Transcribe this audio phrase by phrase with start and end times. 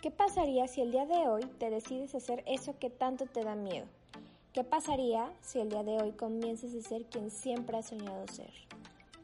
[0.00, 3.56] ¿Qué pasaría si el día de hoy te decides hacer eso que tanto te da
[3.56, 3.84] miedo?
[4.52, 8.52] ¿Qué pasaría si el día de hoy comienzas a ser quien siempre has soñado ser?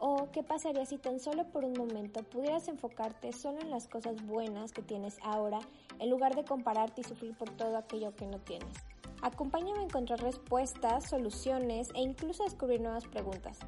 [0.01, 4.27] ¿O qué pasaría si tan solo por un momento pudieras enfocarte solo en las cosas
[4.27, 5.61] buenas que tienes ahora
[6.01, 8.75] en lugar de compararte y sufrir por todo aquello que no tienes?
[9.23, 13.61] Acompáñame a encontrar respuestas, soluciones e incluso a descubrir nuevas preguntas,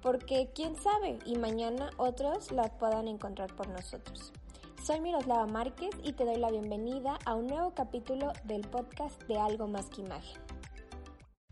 [0.00, 4.32] porque quién sabe y mañana otros las puedan encontrar por nosotros.
[4.82, 9.38] Soy Miroslava Márquez y te doy la bienvenida a un nuevo capítulo del podcast de
[9.38, 10.42] Algo Más que Imagen.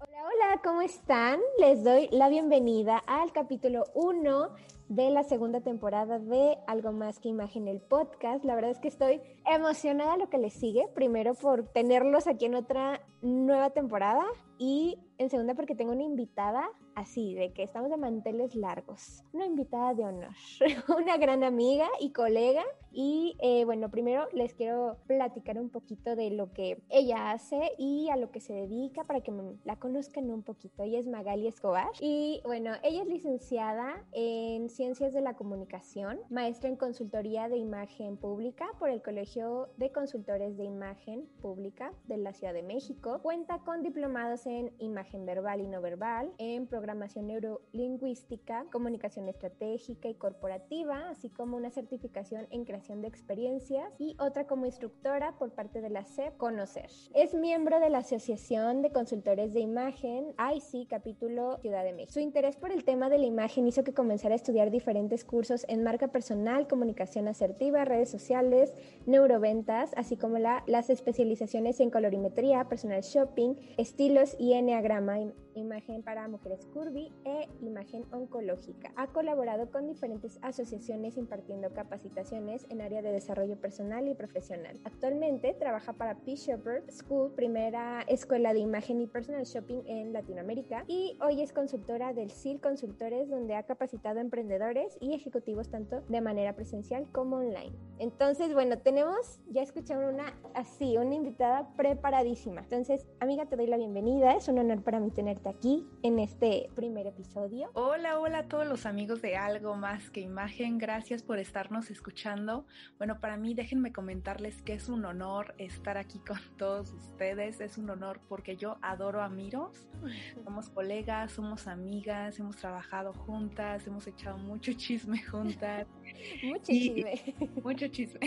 [0.01, 1.39] Hola, hola, ¿cómo están?
[1.61, 4.49] Les doy la bienvenida al capítulo 1
[4.89, 8.45] de la segunda temporada de Algo Más que Imagen, el podcast.
[8.45, 10.89] La verdad es que estoy emocionada lo que les sigue.
[10.93, 14.25] Primero por tenerlos aquí en otra nueva temporada
[14.59, 19.23] y en segunda porque tengo una invitada así, de que estamos de manteles largos.
[19.33, 20.35] Una invitada de honor,
[20.99, 22.65] una gran amiga y colega.
[22.93, 28.09] Y eh, bueno, primero les quiero platicar un poquito de lo que ella hace y
[28.09, 29.33] a lo que se dedica para que
[29.65, 30.83] la conozcan un poquito.
[30.83, 36.69] Ella es Magali Escobar y bueno, ella es licenciada en Ciencias de la Comunicación, maestra
[36.69, 42.33] en Consultoría de Imagen Pública por el Colegio de Consultores de Imagen Pública de la
[42.33, 43.21] Ciudad de México.
[43.23, 50.15] Cuenta con diplomados en Imagen Verbal y No Verbal, en Programación Neurolingüística, Comunicación Estratégica y
[50.15, 55.83] Corporativa, así como una certificación en Creación de Experiencias y otra como instructora por parte
[55.83, 56.89] de la CEP Conocer.
[57.15, 62.15] Es miembro de la Asociación de Consultores de Imagen, IC, capítulo Ciudad de México.
[62.15, 65.67] Su interés por el tema de la imagen hizo que comenzara a estudiar diferentes cursos
[65.69, 68.73] en marca personal, comunicación asertiva, redes sociales,
[69.05, 75.19] neuroventas, así como la, las especializaciones en colorimetría, personal shopping, estilos y enneagrama,
[75.55, 78.93] imagen para mujeres curvy e imagen oncológica.
[78.97, 84.81] Ha colaborado con diferentes asociaciones impartiendo capacitaciones en área de desarrollo personal y profesional.
[84.85, 86.37] Actualmente trabaja para P.
[86.37, 92.13] Shepherd School, primera escuela de imagen y personal shopping en Latinoamérica, y hoy es consultora
[92.13, 97.37] del SIL Consultores, donde ha capacitado a emprendedores y ejecutivos tanto de manera presencial como
[97.37, 97.73] online.
[97.99, 102.63] Entonces, bueno, tenemos, ya escucharon una así, una invitada preparadísima.
[102.63, 104.35] Entonces, amiga, te doy la bienvenida.
[104.35, 105.11] Es un honor para mí
[105.41, 107.71] tenerte aquí en este primer episodio.
[107.75, 110.79] Hola, hola a todos los amigos de Algo Más que Imagen.
[110.79, 112.67] Gracias por estarnos escuchando.
[112.99, 117.61] Bueno, para mí déjenme comentarles que es un honor estar aquí con todos ustedes.
[117.61, 119.89] Es un honor porque yo adoro a Miros.
[120.45, 125.87] Somos colegas, somos amigas, hemos trabajado juntas, hemos echado mucho chisme juntas.
[126.43, 127.35] mucho chisme.
[127.63, 128.21] Mucho chisme.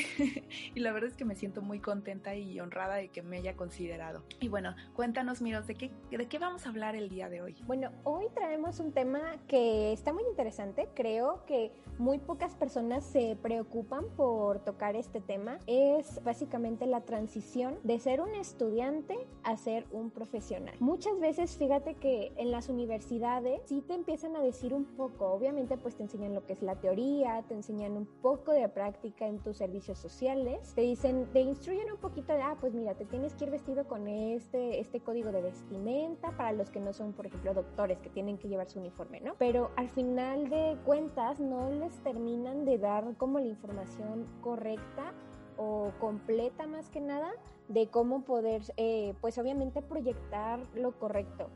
[0.76, 3.56] y la verdad es que me siento muy contenta y honrada de que me haya
[3.56, 4.24] considerado.
[4.40, 7.56] Y bueno, cuéntanos, Miros, ¿de qué, de qué vamos a hablar el día de hoy?
[7.66, 10.90] Bueno, hoy traemos un tema que está muy interesante.
[10.94, 15.60] Creo que muy pocas personas se preocupan por tocar este tema.
[15.68, 20.76] Es básicamente la transición de ser un estudiante a ser un profesional.
[20.80, 25.78] Muchas veces, fíjate que en las universidades sí te empiezan a decir un poco, obviamente
[25.78, 29.40] pues te enseñan lo que es la teoría, te enseñan un poco de práctica en
[29.40, 33.34] tus servicios sociales, te dicen, te instruyen un poquito de, ah, pues mira, te tienes
[33.36, 37.26] que ir vestido con este, este código de vestimenta para los que no son, por
[37.26, 39.36] ejemplo, doctores que tienen que llevar su uniforme, ¿no?
[39.38, 45.14] Pero al final de cuentas no les terminan de dar como la información correcta
[45.58, 47.32] o completa más que nada
[47.68, 51.50] de cómo poder, eh, pues obviamente proyectar lo correcto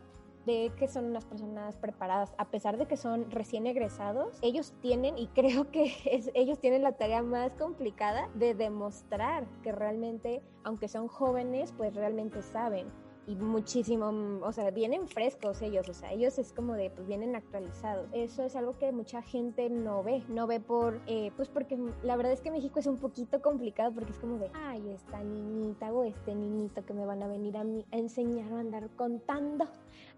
[0.48, 5.18] de que son unas personas preparadas, a pesar de que son recién egresados, ellos tienen,
[5.18, 10.88] y creo que es, ellos tienen la tarea más complicada de demostrar que realmente, aunque
[10.88, 12.88] son jóvenes, pues realmente saben
[13.28, 17.36] y muchísimo, o sea, vienen frescos ellos, o sea, ellos es como de, pues vienen
[17.36, 18.08] actualizados.
[18.14, 22.16] Eso es algo que mucha gente no ve, no ve por, eh, pues porque la
[22.16, 25.92] verdad es que México es un poquito complicado porque es como de, ay, esta niñita
[25.92, 29.68] o este niñito que me van a venir a, mí, a enseñar a andar contando.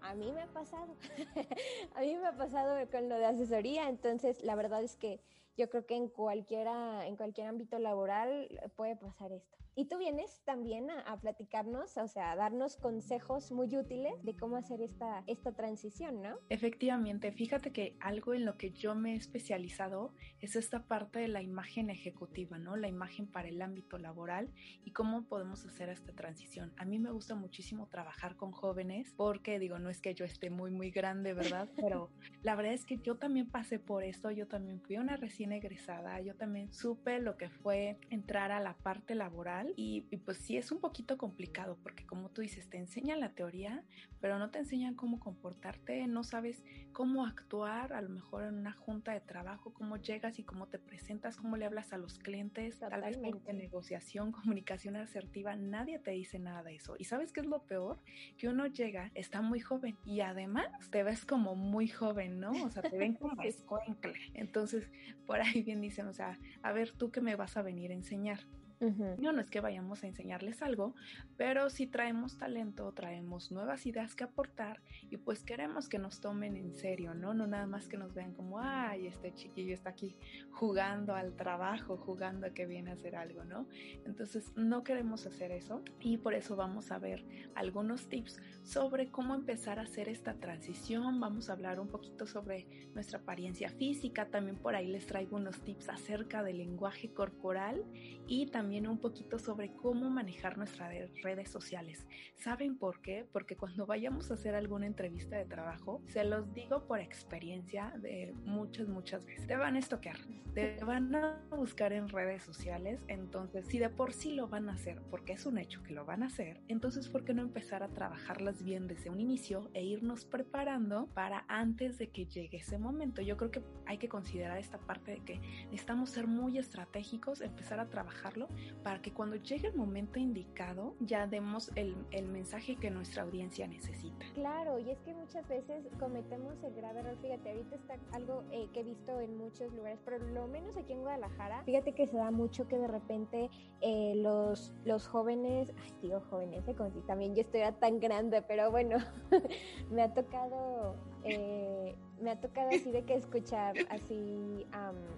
[0.02, 0.94] A mí me ha pasado,
[1.96, 5.20] a mí me ha pasado con lo de asesoría, entonces la verdad es que
[5.56, 9.58] yo creo que en cualquiera, en cualquier ámbito laboral puede pasar esto.
[9.74, 14.36] Y tú vienes también a, a, platicarnos, o sea, a darnos consejos muy útiles de
[14.36, 16.36] cómo hacer esta, esta transición, ¿no?
[16.50, 21.28] Efectivamente, fíjate que algo en lo que yo me he especializado es esta parte de
[21.28, 22.76] la imagen ejecutiva, ¿no?
[22.76, 24.52] La imagen para el ámbito laboral
[24.84, 26.72] y cómo podemos hacer esta transición.
[26.76, 30.50] A mí me gusta muchísimo trabajar con jóvenes porque, digo, no es que yo esté
[30.50, 31.68] muy, muy grande, ¿verdad?
[31.76, 32.10] Pero
[32.42, 35.52] la verdad es que yo también pasé por esto, yo también fui una recién recién
[35.52, 40.38] egresada, yo también supe lo que fue entrar a la parte laboral y, y pues
[40.38, 43.84] sí es un poquito complicado porque como tú dices, te enseñan la teoría,
[44.20, 46.62] pero no te enseñan cómo comportarte, no sabes
[46.92, 50.78] cómo actuar, a lo mejor en una junta de trabajo, cómo llegas y cómo te
[50.78, 56.10] presentas, cómo le hablas a los clientes, tal vez de negociación, comunicación asertiva, nadie te
[56.12, 56.96] dice nada de eso.
[56.98, 57.98] Y sabes qué es lo peor?
[58.36, 62.52] Que uno llega, está muy joven y además te ves como muy joven, ¿no?
[62.64, 64.14] O sea, te ven como escuencle.
[64.34, 64.90] Entonces,
[65.26, 67.94] por ahí bien dicen, o sea, a ver, tú qué me vas a venir a
[67.94, 68.40] enseñar.
[68.80, 70.94] No, no es que vayamos a enseñarles algo,
[71.36, 74.80] pero si traemos talento, traemos nuevas ideas que aportar
[75.10, 77.34] y pues queremos que nos tomen en serio, ¿no?
[77.34, 80.16] No nada más que nos vean como, ay, este chiquillo está aquí
[80.50, 83.68] jugando al trabajo, jugando a que viene a hacer algo, ¿no?
[84.06, 87.22] Entonces no queremos hacer eso y por eso vamos a ver
[87.54, 91.20] algunos tips sobre cómo empezar a hacer esta transición.
[91.20, 95.60] Vamos a hablar un poquito sobre nuestra apariencia física, también por ahí les traigo unos
[95.60, 97.84] tips acerca del lenguaje corporal
[98.26, 100.90] y también un poquito sobre cómo manejar nuestras
[101.22, 102.06] redes sociales.
[102.36, 103.26] ¿Saben por qué?
[103.32, 108.32] Porque cuando vayamos a hacer alguna entrevista de trabajo, se los digo por experiencia de
[108.44, 110.16] muchas, muchas veces, te van a estoquear,
[110.54, 114.74] te van a buscar en redes sociales, entonces si de por sí lo van a
[114.74, 117.82] hacer, porque es un hecho que lo van a hacer, entonces ¿por qué no empezar
[117.82, 122.78] a trabajarlas bien desde un inicio e irnos preparando para antes de que llegue ese
[122.78, 123.20] momento?
[123.20, 127.80] Yo creo que hay que considerar esta parte de que necesitamos ser muy estratégicos, empezar
[127.80, 128.48] a trabajarlo
[128.82, 133.66] para que cuando llegue el momento indicado ya demos el, el, mensaje que nuestra audiencia
[133.66, 134.24] necesita.
[134.34, 138.68] Claro, y es que muchas veces cometemos el grave error, fíjate, ahorita está algo eh,
[138.72, 142.16] que he visto en muchos lugares, pero lo menos aquí en Guadalajara, fíjate que se
[142.16, 147.00] da mucho que de repente eh, los, los jóvenes, ay digo jóvenes, eh, como si
[147.00, 148.98] también yo estuviera tan grande, pero bueno,
[149.90, 150.96] me ha tocado...
[151.24, 154.66] Eh, me ha tocado así de que escuchar así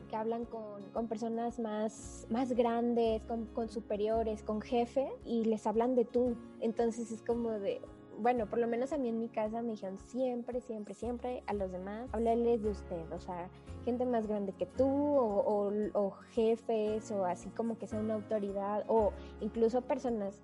[0.08, 5.66] que hablan con, con, personas más, más grandes, con, con, superiores, con jefe y les
[5.66, 6.36] hablan de tú.
[6.60, 7.80] Entonces es como de,
[8.18, 11.54] bueno, por lo menos a mí en mi casa me dijeron siempre, siempre, siempre a
[11.54, 13.48] los demás, hablarles de usted, o sea,
[13.84, 18.14] gente más grande que tú o, o, o jefes o así como que sea una
[18.14, 20.40] autoridad o incluso personas.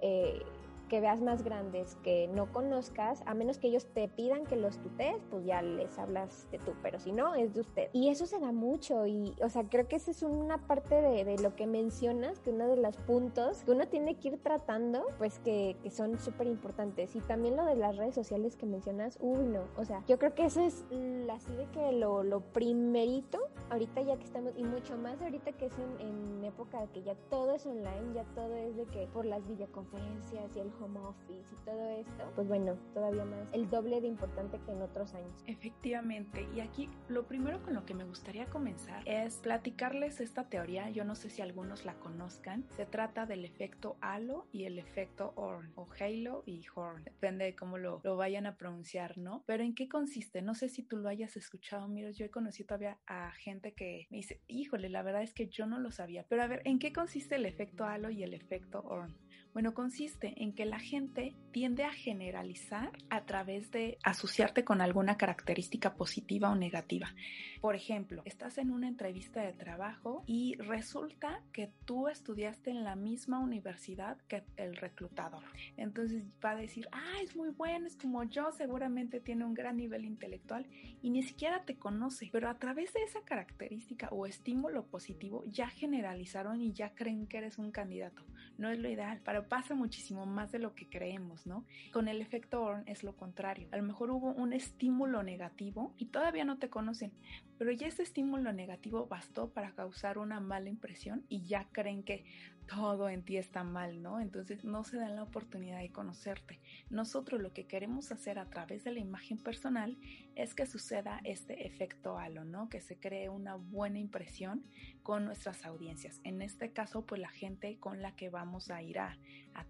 [0.00, 0.42] Eh,
[0.92, 4.76] que veas más grandes que no conozcas, a menos que ellos te pidan que los
[4.76, 7.88] tutees, pues ya les hablas de tú, pero si no, es de usted.
[7.94, 11.24] Y eso se da mucho y, o sea, creo que esa es una parte de,
[11.24, 15.06] de lo que mencionas, que uno de los puntos que uno tiene que ir tratando,
[15.16, 17.16] pues que, que son súper importantes.
[17.16, 20.34] Y también lo de las redes sociales que mencionas, uy, no, o sea, yo creo
[20.34, 20.84] que eso es
[21.32, 23.38] así de que lo, lo primerito,
[23.70, 27.14] ahorita ya que estamos, y mucho más ahorita que es en, en época que ya
[27.30, 31.46] todo es online, ya todo es de que por las videoconferencias y el home office
[31.52, 35.32] y todo esto, pues bueno, todavía más, el doble de importante que en otros años.
[35.46, 40.90] Efectivamente, y aquí lo primero con lo que me gustaría comenzar es platicarles esta teoría,
[40.90, 45.32] yo no sé si algunos la conozcan, se trata del efecto halo y el efecto
[45.36, 49.44] horn, o halo y horn, depende de cómo lo, lo vayan a pronunciar, ¿no?
[49.46, 50.42] Pero ¿en qué consiste?
[50.42, 54.06] No sé si tú lo hayas escuchado, mira, yo he conocido todavía a gente que
[54.10, 56.78] me dice, híjole, la verdad es que yo no lo sabía, pero a ver, ¿en
[56.78, 59.14] qué consiste el efecto halo y el efecto horn?
[59.52, 65.18] Bueno, consiste en que la gente tiende a generalizar a través de asociarte con alguna
[65.18, 67.14] característica positiva o negativa.
[67.60, 72.96] Por ejemplo, estás en una entrevista de trabajo y resulta que tú estudiaste en la
[72.96, 75.42] misma universidad que el reclutador.
[75.76, 79.76] Entonces va a decir, ah, es muy bueno, es como yo, seguramente tiene un gran
[79.76, 80.66] nivel intelectual
[81.02, 85.68] y ni siquiera te conoce, pero a través de esa característica o estímulo positivo ya
[85.68, 88.24] generalizaron y ya creen que eres un candidato.
[88.56, 91.64] No es lo ideal para pasa muchísimo más de lo que creemos, ¿no?
[91.92, 93.68] Con el efecto Orn es lo contrario.
[93.72, 97.12] A lo mejor hubo un estímulo negativo y todavía no te conocen,
[97.58, 102.24] pero ya ese estímulo negativo bastó para causar una mala impresión y ya creen que
[102.66, 104.20] todo en ti está mal, ¿no?
[104.20, 106.60] Entonces no se dan la oportunidad de conocerte.
[106.90, 109.96] Nosotros lo que queremos hacer a través de la imagen personal
[110.34, 112.68] es que suceda este efecto halo, ¿no?
[112.68, 114.64] Que se cree una buena impresión
[115.02, 116.20] con nuestras audiencias.
[116.24, 119.16] En este caso, pues la gente con la que vamos a ir a,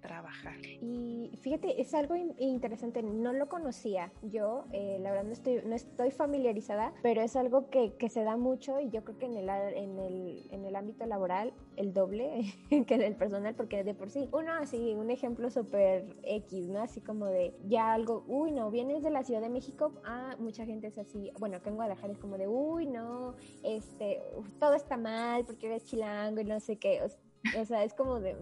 [0.01, 0.59] trabajar.
[0.81, 5.75] Y fíjate, es algo interesante, no lo conocía yo, eh, la verdad no estoy, no
[5.75, 9.37] estoy familiarizada, pero es algo que, que, se da mucho y yo creo que en
[9.37, 12.45] el, en el, en el ámbito laboral el doble
[12.87, 16.81] que en el personal, porque de por sí, uno así, un ejemplo súper X, ¿no?
[16.81, 20.65] Así como de ya algo, uy, no, vienes de la Ciudad de México, ah, mucha
[20.65, 23.35] gente es así, bueno, acá en Guadalajara es como de, uy, no,
[23.65, 24.23] este,
[24.61, 28.21] todo está mal porque eres chilango y no sé qué, o, o sea, es como
[28.21, 28.37] de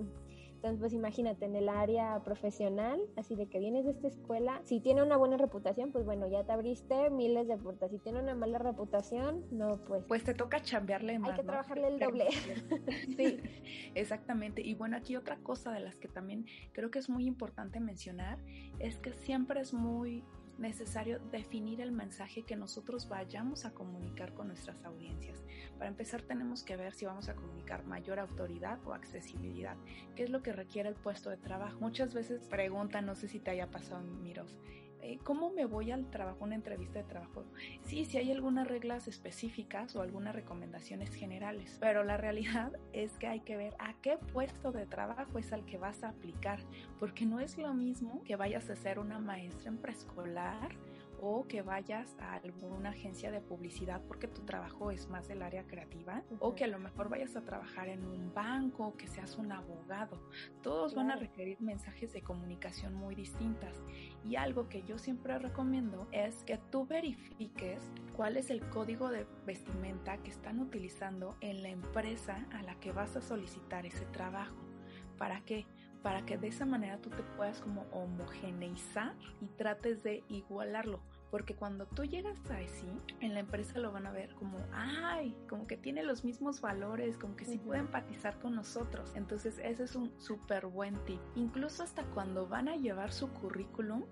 [0.56, 4.80] Entonces, pues imagínate, en el área profesional, así de que vienes de esta escuela, si
[4.80, 7.90] tiene una buena reputación, pues bueno, ya te abriste miles de puertas.
[7.90, 10.04] Si tiene una mala reputación, no, pues...
[10.06, 12.26] Pues te toca chambearle más, Hay que trabajarle el doble.
[13.16, 13.38] sí,
[13.94, 14.60] exactamente.
[14.60, 18.38] Y bueno, aquí otra cosa de las que también creo que es muy importante mencionar
[18.80, 20.24] es que siempre es muy
[20.60, 25.42] necesario definir el mensaje que nosotros vayamos a comunicar con nuestras audiencias.
[25.78, 29.76] Para empezar tenemos que ver si vamos a comunicar mayor autoridad o accesibilidad,
[30.14, 31.80] qué es lo que requiere el puesto de trabajo.
[31.80, 34.79] Muchas veces preguntan, no sé si te haya pasado, Miros, eh,
[35.24, 37.44] ¿cómo me voy al trabajo, una entrevista de trabajo?
[37.82, 43.26] Sí, sí hay algunas reglas específicas o algunas recomendaciones generales, pero la realidad es que
[43.26, 46.60] hay que ver a qué puesto de trabajo es al que vas a aplicar,
[46.98, 50.70] porque no es lo mismo que vayas a ser una maestra en preescolar
[51.20, 55.66] o que vayas a alguna agencia de publicidad porque tu trabajo es más del área
[55.66, 59.52] creativa o que a lo mejor vayas a trabajar en un banco, que seas un
[59.52, 60.20] abogado.
[60.62, 63.82] Todos van a requerir mensajes de comunicación muy distintas
[64.24, 67.80] y algo que yo siempre recomiendo es que tú verifiques
[68.16, 72.92] cuál es el código de vestimenta que están utilizando en la empresa a la que
[72.92, 74.56] vas a solicitar ese trabajo.
[75.18, 75.66] ¿Para qué?
[76.02, 81.00] Para que de esa manera tú te puedas como homogeneizar y trates de igualarlo.
[81.30, 82.88] Porque cuando tú llegas a así,
[83.20, 87.16] en la empresa lo van a ver como, ay, como que tiene los mismos valores,
[87.16, 89.12] como que sí puede empatizar con nosotros.
[89.14, 91.20] Entonces ese es un súper buen tip.
[91.36, 94.04] Incluso hasta cuando van a llevar su currículum,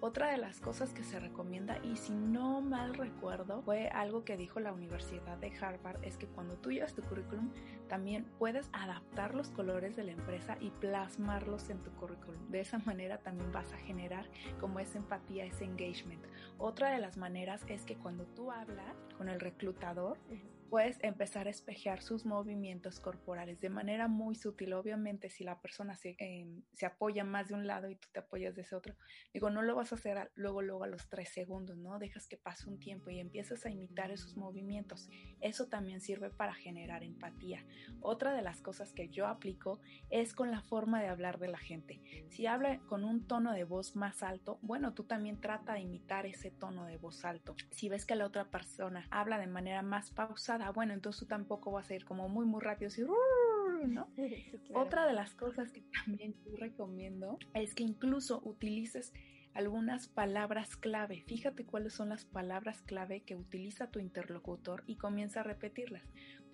[0.00, 4.36] otra de las cosas que se recomienda, y si no mal recuerdo, fue algo que
[4.36, 7.50] dijo la Universidad de Harvard, es que cuando tú llevas tu currículum,
[7.88, 12.50] también puedes adaptar los colores de la empresa y plasmarlos en tu currículum.
[12.50, 14.26] De esa manera también vas a generar
[14.60, 16.24] como esa empatía, ese engagement.
[16.58, 20.18] Otra de las maneras es que cuando tú hablas con el reclutador,
[20.68, 24.72] puedes empezar a espejear sus movimientos corporales de manera muy sutil.
[24.74, 28.20] Obviamente, si la persona se, em, se, apoya más de un lado y tú te
[28.20, 28.94] apoyas de ese otro,
[29.32, 31.98] digo, no lo vas a hacer luego, luego a los tres segundos, ¿no?
[31.98, 35.08] Dejas que pase un tiempo y empiezas a imitar esos movimientos.
[35.40, 37.64] Eso también sirve para generar empatía.
[38.00, 39.80] Otra de las cosas que yo aplico
[40.10, 42.00] es con la forma de hablar de la gente.
[42.30, 46.26] Si habla con un tono de voz más alto, bueno, tú también trata de imitar
[46.26, 47.54] ese tono de voz alto.
[47.70, 51.70] Si ves que la otra persona habla de manera más pausada, bueno, entonces tú tampoco
[51.72, 54.08] vas a ir como muy, muy rápido, así, ¿no?
[54.74, 59.12] Otra de las cosas que también yo recomiendo es que incluso utilices
[59.54, 61.24] algunas palabras clave.
[61.26, 66.02] Fíjate cuáles son las palabras clave que utiliza tu interlocutor y comienza a repetirlas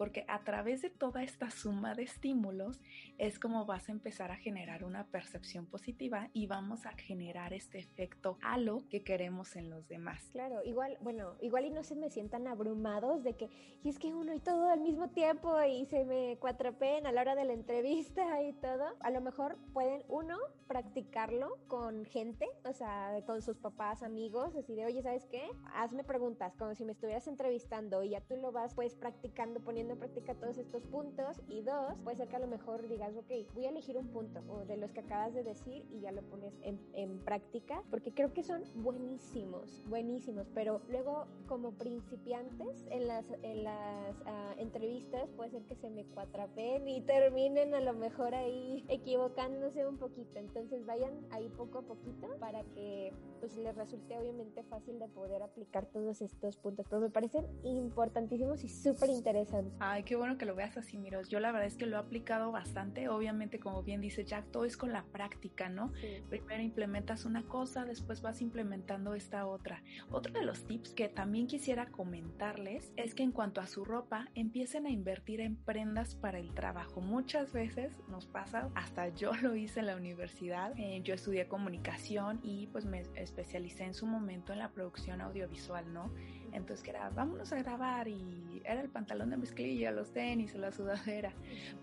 [0.03, 2.83] porque a través de toda esta suma de estímulos
[3.19, 7.79] es como vas a empezar a generar una percepción positiva y vamos a generar este
[7.79, 10.29] efecto halo que queremos en los demás.
[10.33, 13.49] Claro, igual, bueno, igual y no se me sientan abrumados de que,
[13.85, 17.21] y es que uno y todo al mismo tiempo y se me cuatrapen a la
[17.21, 18.97] hora de la entrevista y todo.
[18.99, 24.75] A lo mejor pueden, uno, practicarlo con gente, o sea, con sus papás, amigos, así
[24.75, 25.49] de, oye, ¿sabes qué?
[25.75, 29.92] Hazme preguntas como si me estuvieras entrevistando y ya tú lo vas pues practicando, poniendo
[29.93, 31.41] en práctica todos estos puntos.
[31.49, 34.41] Y dos, puede ser que a lo mejor digas, ok, voy a elegir un punto
[34.49, 38.13] o de los que acabas de decir y ya lo pones en, en práctica, porque
[38.13, 45.31] creo que son buenísimos, buenísimos, pero luego como principiantes en las, en las uh, entrevistas
[45.37, 50.39] puede ser que se me cuatrapen y terminen a lo mejor ahí equivocándose un poquito,
[50.39, 55.43] entonces vayan ahí poco a poquito para que pues les resulte obviamente fácil de poder
[55.43, 59.72] aplicar todos estos puntos, pero me parecen importantísimos y súper interesantes.
[59.79, 61.29] Ay, qué bueno que lo veas así, Miros.
[61.29, 63.09] Yo la verdad es que lo he aplicado bastante.
[63.09, 65.93] Obviamente, como bien dice Jack, todo es con la práctica, ¿no?
[66.29, 69.83] Primero implementas una cosa, después vas implementando esta otra.
[70.11, 74.29] Otro de los tips que también quisiera comentarles es que en cuanto a su ropa,
[74.35, 77.01] empiecen a invertir en prendas para el trabajo.
[77.01, 80.73] Muchas veces nos pasa, hasta yo lo hice en la universidad.
[80.77, 85.93] Eh, yo estudié comunicación y pues me especialicé en su momento en la producción audiovisual,
[85.93, 86.13] ¿no?
[86.53, 90.59] Entonces que era, vámonos a grabar y era el pantalón de mezclilla, los tenis o
[90.59, 91.33] la sudadera.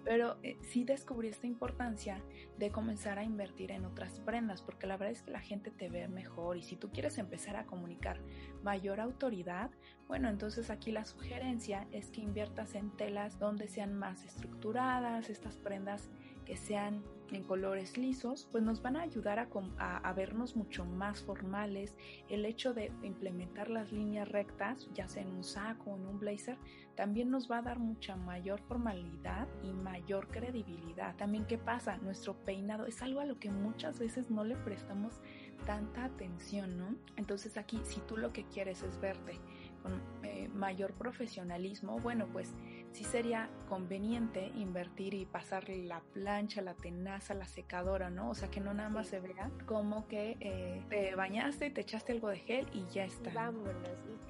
[0.04, 2.24] Pero eh, sí descubrí esta importancia
[2.58, 5.90] de comenzar a invertir en otras prendas, porque la verdad es que la gente te
[5.90, 8.20] ve mejor y si tú quieres empezar a comunicar
[8.64, 9.72] mayor autoridad,
[10.08, 15.58] bueno, entonces aquí la sugerencia es que inviertas en telas donde sean más estructuradas, estas
[15.58, 16.10] prendas
[16.50, 19.38] que sean en colores lisos, pues nos van a ayudar
[19.78, 21.96] a, vernos mucho más formales.
[22.28, 26.18] El hecho de implementar las líneas rectas, ya sea en un saco o en un
[26.18, 26.58] blazer,
[26.96, 31.16] también nos va a dar mucha mayor formalidad y mayor credibilidad.
[31.18, 31.98] También, ¿qué pasa?
[31.98, 35.22] Nuestro peinado es algo a lo que muchas veces no le prestamos
[35.68, 36.96] tanta atención, ¿no?
[37.16, 39.40] Entonces aquí, si tú lo que quieres es verte
[39.84, 42.56] con eh, mayor profesionalismo, bueno, pues
[42.92, 48.30] sí sería conveniente invertir y pasarle la plancha, la tenaza, la secadora, ¿no?
[48.30, 51.82] O sea, que no nada más se vea como que eh, te bañaste y te
[51.82, 53.32] echaste algo de gel y ya está.
[53.34, 53.76] Vámonos,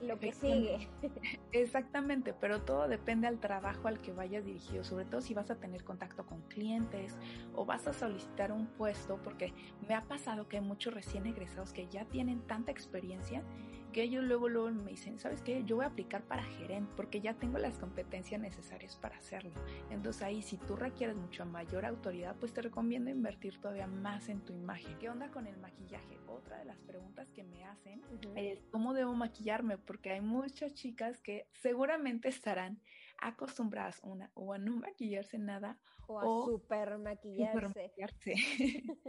[0.01, 0.87] y lo que sigue.
[1.51, 5.55] Exactamente, pero todo depende al trabajo al que vayas dirigido, sobre todo si vas a
[5.55, 7.17] tener contacto con clientes
[7.55, 9.53] o vas a solicitar un puesto, porque
[9.87, 13.43] me ha pasado que hay muchos recién egresados que ya tienen tanta experiencia
[13.91, 15.63] que ellos luego, luego me dicen, ¿sabes qué?
[15.65, 19.51] Yo voy a aplicar para gerente porque ya tengo las competencias necesarias para hacerlo.
[19.89, 24.41] Entonces ahí si tú requieres mucho mayor autoridad, pues te recomiendo invertir todavía más en
[24.41, 24.97] tu imagen.
[24.99, 26.17] ¿Qué onda con el maquillaje?
[26.27, 28.01] Otra de las preguntas que me hacen
[28.35, 32.79] es cómo debo maquillarme porque hay muchas chicas que seguramente estarán
[33.17, 35.77] acostumbradas una, o a no maquillarse nada
[36.09, 37.91] o a super maquillarse.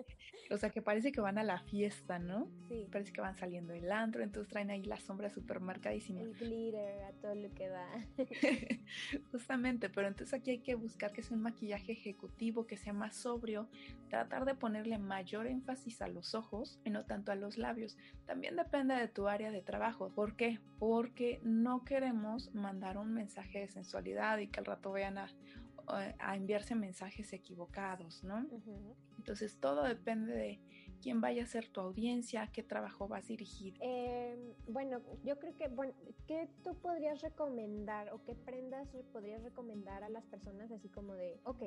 [0.50, 2.50] o sea, que parece que van a la fiesta, ¿no?
[2.69, 2.87] Sí.
[2.92, 6.21] Parece que van saliendo del antro, entonces traen ahí la sombra super marcadísima.
[6.21, 7.88] El glitter, a todo lo que da.
[9.33, 13.16] Justamente, pero entonces aquí hay que buscar que sea un maquillaje ejecutivo, que sea más
[13.16, 13.69] sobrio,
[14.09, 17.97] tratar de ponerle mayor énfasis a los ojos y no tanto a los labios.
[18.26, 20.11] También depende de tu área de trabajo.
[20.11, 20.61] ¿Por qué?
[20.78, 25.30] Porque no queremos mandar un mensaje de sensualidad y que al rato vean a
[25.94, 28.47] a enviarse mensajes equivocados, ¿no?
[29.18, 30.61] Entonces todo depende de
[31.00, 33.75] quién vaya a ser tu audiencia, qué trabajo vas a dirigir.
[33.80, 34.38] Em,
[34.69, 35.92] bueno, yo creo que, bueno,
[36.26, 41.40] ¿qué tú podrías recomendar o qué prendas podrías recomendar a las personas así como de,
[41.45, 41.62] ok,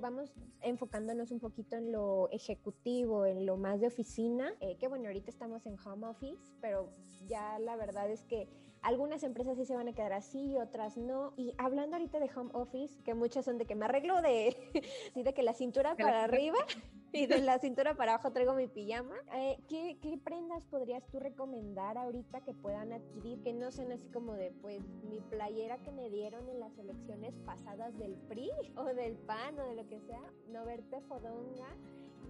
[0.00, 5.06] vamos enfocándonos un poquito en lo ejecutivo, en lo más de oficina, eh, que bueno,
[5.06, 6.92] ahorita estamos en home office, pero
[7.26, 8.48] ya la verdad es que
[8.82, 11.32] algunas empresas sí se van a quedar así, otras no.
[11.36, 14.56] Y hablando ahorita de home office, que muchas son de que me arreglo de,
[15.14, 16.58] de que la cintura para arriba
[17.22, 19.14] y de la cintura para abajo traigo mi pijama.
[19.34, 23.42] Eh, ¿qué, ¿qué, prendas podrías tú recomendar ahorita que puedan adquirir?
[23.42, 27.34] Que no sean así como de, pues, mi playera que me dieron en las elecciones
[27.44, 30.22] pasadas del PRI o del PAN o de lo que sea.
[30.48, 31.68] No verte fodonga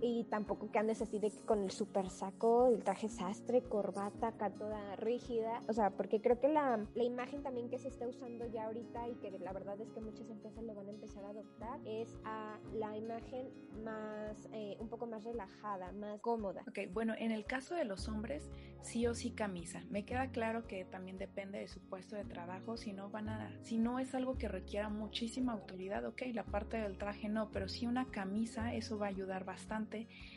[0.03, 4.51] y tampoco que andes así de con el super saco, el traje sastre, corbata acá
[4.51, 8.47] toda rígida, o sea, porque creo que la, la, imagen también que se está usando
[8.47, 11.29] ya ahorita y que la verdad es que muchas empresas lo van a empezar a
[11.31, 13.49] adoptar es a la imagen
[13.85, 16.63] más, eh, un poco más relajada, más cómoda.
[16.69, 18.51] Ok, bueno, en el caso de los hombres,
[18.83, 19.85] sí o sí camisa.
[19.89, 23.57] Me queda claro que también depende de su puesto de trabajo, si no van a,
[23.63, 27.69] si no es algo que requiera muchísima autoridad, ok, la parte del traje no, pero
[27.69, 29.92] si una camisa, eso va a ayudar bastante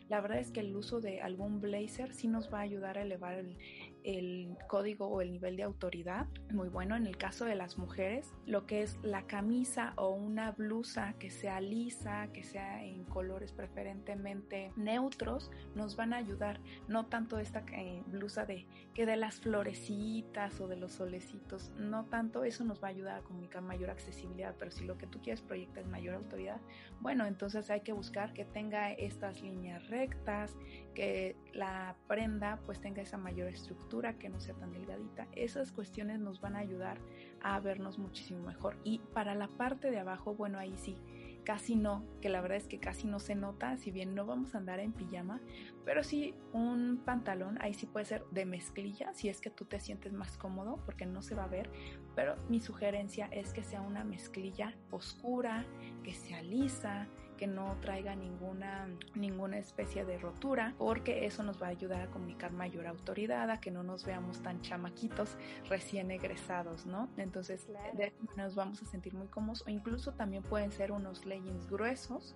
[0.09, 3.01] la verdad es que el uso de algún blazer sí nos va a ayudar a
[3.01, 3.57] elevar el,
[4.05, 6.27] el código o el nivel de autoridad.
[6.51, 10.51] Muy bueno en el caso de las mujeres, lo que es la camisa o una
[10.51, 16.59] blusa que sea lisa, que sea en colores preferentemente neutros, nos van a ayudar.
[16.87, 22.05] No tanto esta eh, blusa de que de las florecitas o de los solecitos, no
[22.05, 25.19] tanto eso nos va a ayudar a comunicar mayor accesibilidad, pero si lo que tú
[25.21, 26.61] quieres proyectar mayor autoridad,
[27.01, 30.55] bueno, entonces hay que buscar que tenga estas líneas rectas,
[30.93, 35.27] que la prenda pues tenga esa mayor estructura, que no sea tan delgadita.
[35.33, 36.99] Esas cuestiones nos van a ayudar
[37.41, 38.77] a vernos muchísimo mejor.
[38.83, 40.97] Y para la parte de abajo, bueno, ahí sí,
[41.45, 44.53] casi no, que la verdad es que casi no se nota, si bien no vamos
[44.53, 45.39] a andar en pijama,
[45.85, 49.79] pero sí un pantalón, ahí sí puede ser de mezclilla, si es que tú te
[49.79, 51.69] sientes más cómodo, porque no se va a ver,
[52.15, 55.65] pero mi sugerencia es que sea una mezclilla oscura,
[56.03, 61.67] que sea lisa, que no traiga ninguna, ninguna especie de rotura, porque eso nos va
[61.67, 65.37] a ayudar a comunicar mayor autoridad, a que no nos veamos tan chamaquitos
[65.69, 67.09] recién egresados, ¿no?
[67.17, 71.69] Entonces, de nos vamos a sentir muy cómodos, o incluso también pueden ser unos leggings
[71.69, 72.35] gruesos,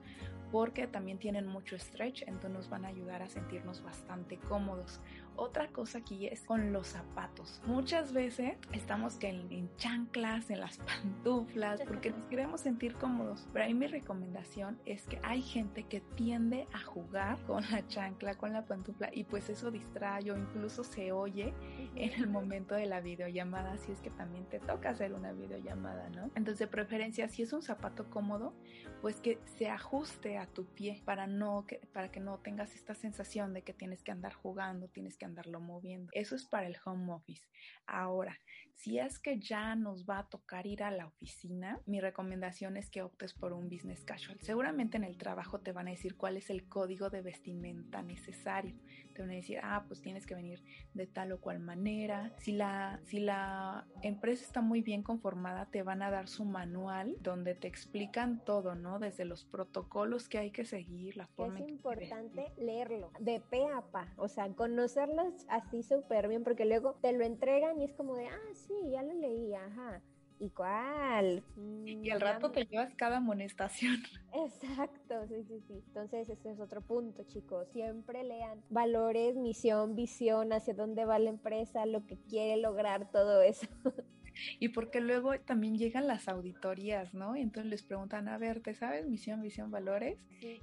[0.51, 4.99] porque también tienen mucho stretch, entonces nos van a ayudar a sentirnos bastante cómodos.
[5.39, 7.61] Otra cosa aquí es con los zapatos.
[7.65, 13.47] Muchas veces estamos que en, chanclas, en las pantuflas, porque nos queremos sentir cómodos.
[13.53, 18.35] Pero ahí mi recomendación es que hay gente que tiende a jugar con la chancla,
[18.35, 21.53] con la pantufla, y pues eso distrae o incluso se oye
[21.95, 26.09] en el momento de la videollamada, si es que también te toca hacer una videollamada,
[26.09, 26.25] ¿no?
[26.35, 28.53] Entonces, de preferencia, si es un zapato cómodo,
[29.01, 32.93] pues que se ajuste a tu pie para no que, para que no tengas esta
[32.93, 36.09] sensación de que tienes que andar jugando, tienes que andarlo moviendo.
[36.13, 37.47] Eso es para el home office.
[37.85, 38.37] Ahora,
[38.73, 42.89] si es que ya nos va a tocar ir a la oficina, mi recomendación es
[42.89, 44.39] que optes por un business casual.
[44.41, 48.75] Seguramente en el trabajo te van a decir cuál es el código de vestimenta necesario.
[49.19, 52.31] Te van a decir, ah, pues tienes que venir de tal o cual manera.
[52.37, 57.17] Si la, si la empresa está muy bien conformada, te van a dar su manual
[57.19, 58.97] donde te explican todo, ¿no?
[58.97, 61.59] Desde los protocolos que hay que seguir, la forma.
[61.59, 66.93] Es importante leerlo de pe a pa, o sea, conocerlas así súper bien, porque luego
[67.01, 70.01] te lo entregan y es como de, ah, sí, ya lo leí, ajá.
[70.39, 71.43] ¿Y cuál?
[71.85, 73.97] Y al rato te llevas cada amonestación.
[74.33, 75.73] Exacto, sí, sí, sí.
[75.87, 77.67] Entonces, ese es otro punto, chicos.
[77.71, 83.41] Siempre lean valores, misión, visión, hacia dónde va la empresa, lo que quiere lograr, todo
[83.41, 83.67] eso.
[84.59, 87.35] Y porque luego también llegan las auditorías, ¿no?
[87.35, 90.17] Y entonces les preguntan, a ver, ¿te sabes misión, visión, valores?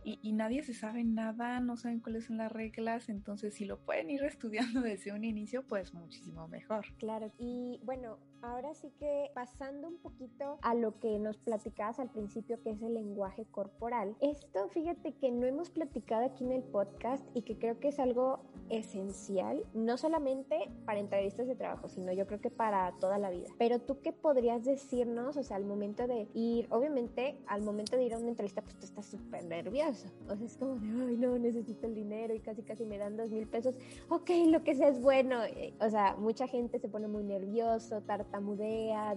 [0.04, 3.78] Y, y, nadie se sabe nada, no saben cuáles son las reglas, entonces si lo
[3.78, 6.86] pueden ir estudiando desde un inicio, pues muchísimo mejor.
[6.98, 12.10] Claro, y bueno, ahora sí que pasando un poquito a lo que nos platicabas al
[12.10, 14.16] principio, que es el lenguaje corporal.
[14.20, 17.98] Esto, fíjate que no hemos platicado aquí en el podcast y que creo que es
[17.98, 23.30] algo esencial, no solamente para entrevistas de trabajo, sino yo creo que para toda la
[23.30, 23.48] vida.
[23.58, 28.04] Pero tú qué podrías decirnos, o sea, al momento de ir, obviamente al momento de
[28.04, 30.08] ir a una entrevista, pues tú estás súper nervioso.
[30.28, 33.16] O sea, es como de, ay, no, necesito el dinero y casi, casi me dan
[33.16, 33.76] dos mil pesos.
[34.08, 35.40] Ok, lo que sea es bueno.
[35.80, 39.14] O sea, mucha gente se pone muy nervioso, tartamudea,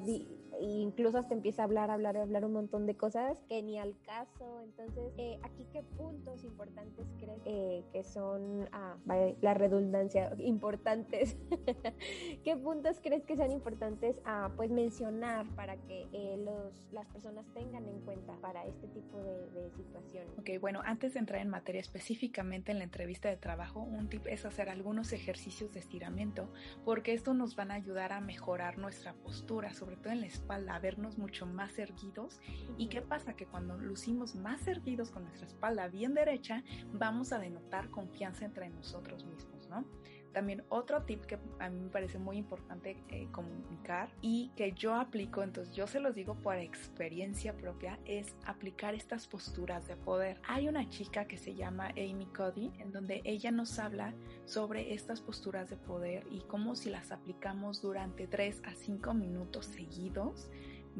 [0.61, 4.61] incluso hasta empieza a hablar, hablar, hablar un montón de cosas que ni al caso.
[4.63, 8.95] Entonces, eh, aquí qué puntos importantes crees eh, que son, ah,
[9.41, 11.37] la redundancia, importantes?
[12.43, 17.07] ¿Qué puntos crees que sean importantes a ah, pues mencionar para que eh, los, las
[17.07, 20.37] personas tengan en cuenta para este tipo de, de situaciones?
[20.37, 24.25] Ok, bueno, antes de entrar en materia específicamente en la entrevista de trabajo, un tip
[24.27, 26.49] es hacer algunos ejercicios de estiramiento,
[26.83, 30.77] porque esto nos van a ayudar a mejorar nuestra postura, sobre todo en la espalda
[30.79, 32.41] vernos mucho más erguidos.
[32.77, 33.33] ¿Y qué pasa?
[33.33, 38.69] Que cuando lucimos más erguidos con nuestra espalda bien derecha, vamos a denotar confianza entre
[38.69, 39.85] nosotros mismos, ¿no?
[40.33, 44.95] También otro tip que a mí me parece muy importante eh, comunicar y que yo
[44.95, 50.39] aplico, entonces yo se los digo por experiencia propia, es aplicar estas posturas de poder.
[50.47, 54.13] Hay una chica que se llama Amy Cody en donde ella nos habla
[54.45, 59.65] sobre estas posturas de poder y cómo si las aplicamos durante 3 a 5 minutos
[59.65, 60.49] seguidos,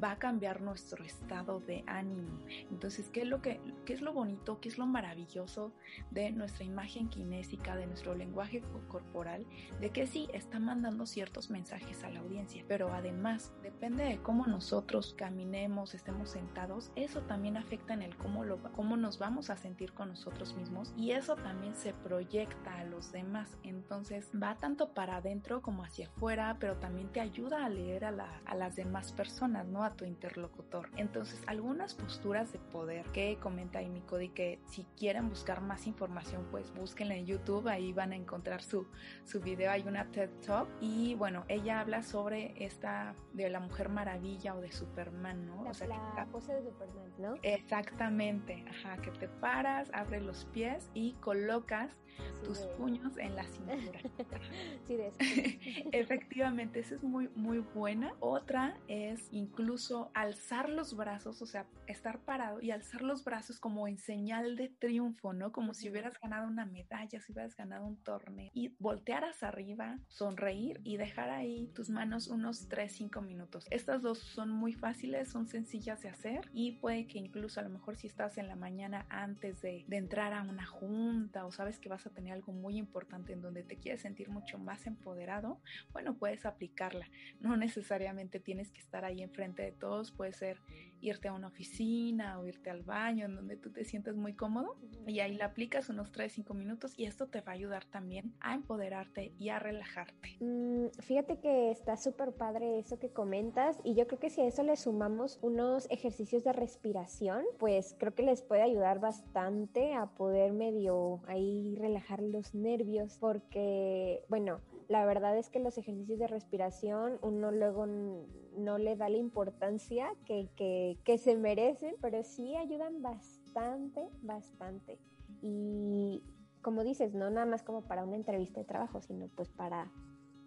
[0.01, 2.39] va a cambiar nuestro estado de ánimo.
[2.69, 5.71] Entonces, ¿qué es lo que qué es lo bonito, qué es lo maravilloso
[6.11, 9.45] de nuestra imagen kinésica, de nuestro lenguaje corporal,
[9.79, 14.45] de que sí está mandando ciertos mensajes a la audiencia, pero además depende de cómo
[14.45, 19.57] nosotros caminemos, estemos sentados, eso también afecta en el cómo lo cómo nos vamos a
[19.57, 23.57] sentir con nosotros mismos y eso también se proyecta a los demás.
[23.63, 28.41] Entonces, va tanto para adentro como hacia afuera, pero también te ayuda a leer a,
[28.45, 29.78] a las demás personas, ¿no?
[29.83, 30.89] A tu interlocutor.
[30.97, 36.45] Entonces, algunas posturas de poder que comenta Amy Cody que si quieren buscar más información,
[36.51, 38.87] pues búsquenla en YouTube, ahí van a encontrar su,
[39.25, 43.89] su video, hay una TED Talk y bueno, ella habla sobre esta de la Mujer
[43.89, 45.63] Maravilla o de Superman, ¿no?
[45.63, 47.35] La, o sea, la pose de Superman, ¿no?
[47.43, 51.95] Exactamente, ajá, que te paras, abres los pies y colocas
[52.43, 53.99] tus puños en la cintura.
[54.85, 55.11] sí, de
[55.91, 58.13] Efectivamente, esa es muy, muy buena.
[58.19, 59.68] Otra es incluso
[60.13, 64.69] alzar los brazos, o sea, estar parado y alzar los brazos como en señal de
[64.69, 65.51] triunfo, ¿no?
[65.51, 68.51] Como si hubieras ganado una medalla, si hubieras ganado un torneo.
[68.53, 73.67] Y voltear hacia arriba, sonreír y dejar ahí tus manos unos 3, 5 minutos.
[73.69, 77.69] Estas dos son muy fáciles, son sencillas de hacer y puede que incluso a lo
[77.69, 81.79] mejor si estás en la mañana antes de, de entrar a una junta o sabes
[81.79, 85.61] que vas a tener algo muy importante en donde te quieres sentir mucho más empoderado,
[85.91, 87.07] bueno, puedes aplicarla.
[87.39, 90.57] No necesariamente tienes que estar ahí enfrente de todos, puede ser
[91.01, 94.75] irte a una oficina o irte al baño en donde tú te sientes muy cómodo
[95.07, 98.33] y ahí la aplicas unos 3, 5 minutos y esto te va a ayudar también
[98.41, 100.37] a empoderarte y a relajarte.
[100.39, 104.47] Mm, fíjate que está súper padre eso que comentas y yo creo que si a
[104.47, 110.07] eso le sumamos unos ejercicios de respiración, pues creo que les puede ayudar bastante a
[110.07, 116.27] poder medio ahí relajar los nervios porque, bueno, la verdad es que los ejercicios de
[116.27, 122.55] respiración uno luego no le da la importancia que, que, que, se merecen, pero sí
[122.55, 124.97] ayudan bastante, bastante.
[125.43, 126.23] Y
[126.63, 129.91] como dices, no nada más como para una entrevista de trabajo, sino pues para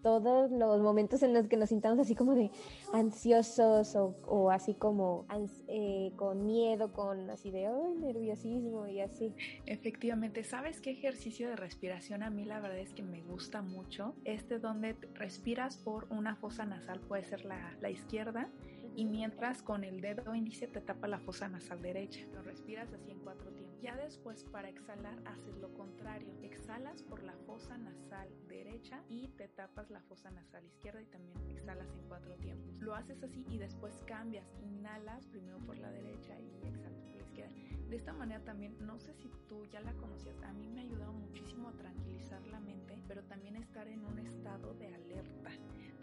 [0.02, 2.50] todos los momentos en los que nos sintamos así como de
[2.92, 5.26] ansiosos o, así como
[5.68, 7.68] eh, con miedo, con así de
[8.00, 9.32] nerviosismo y así.
[9.66, 14.14] Efectivamente, ¿sabes qué ejercicio de respiración a mí la verdad es que me gusta mucho?
[14.24, 18.50] Este donde respiras por una fosa nasal, puede ser la, la izquierda,
[18.94, 22.20] y mientras con el dedo índice te tapa la fosa nasal derecha.
[22.34, 23.61] Lo respiras así en cuatro tiempos.
[23.82, 26.32] Ya después para exhalar haces lo contrario.
[26.42, 31.36] Exhalas por la fosa nasal derecha y te tapas la fosa nasal izquierda y también
[31.50, 32.80] exhalas en cuatro tiempos.
[32.80, 34.46] Lo haces así y después cambias.
[34.62, 37.52] Inhalas primero por la derecha y exhalas por la izquierda.
[37.88, 40.84] De esta manera también, no sé si tú ya la conocías, a mí me ha
[40.84, 45.50] ayudado muchísimo a tranquilizar la mente, pero también estar en un estado de alerta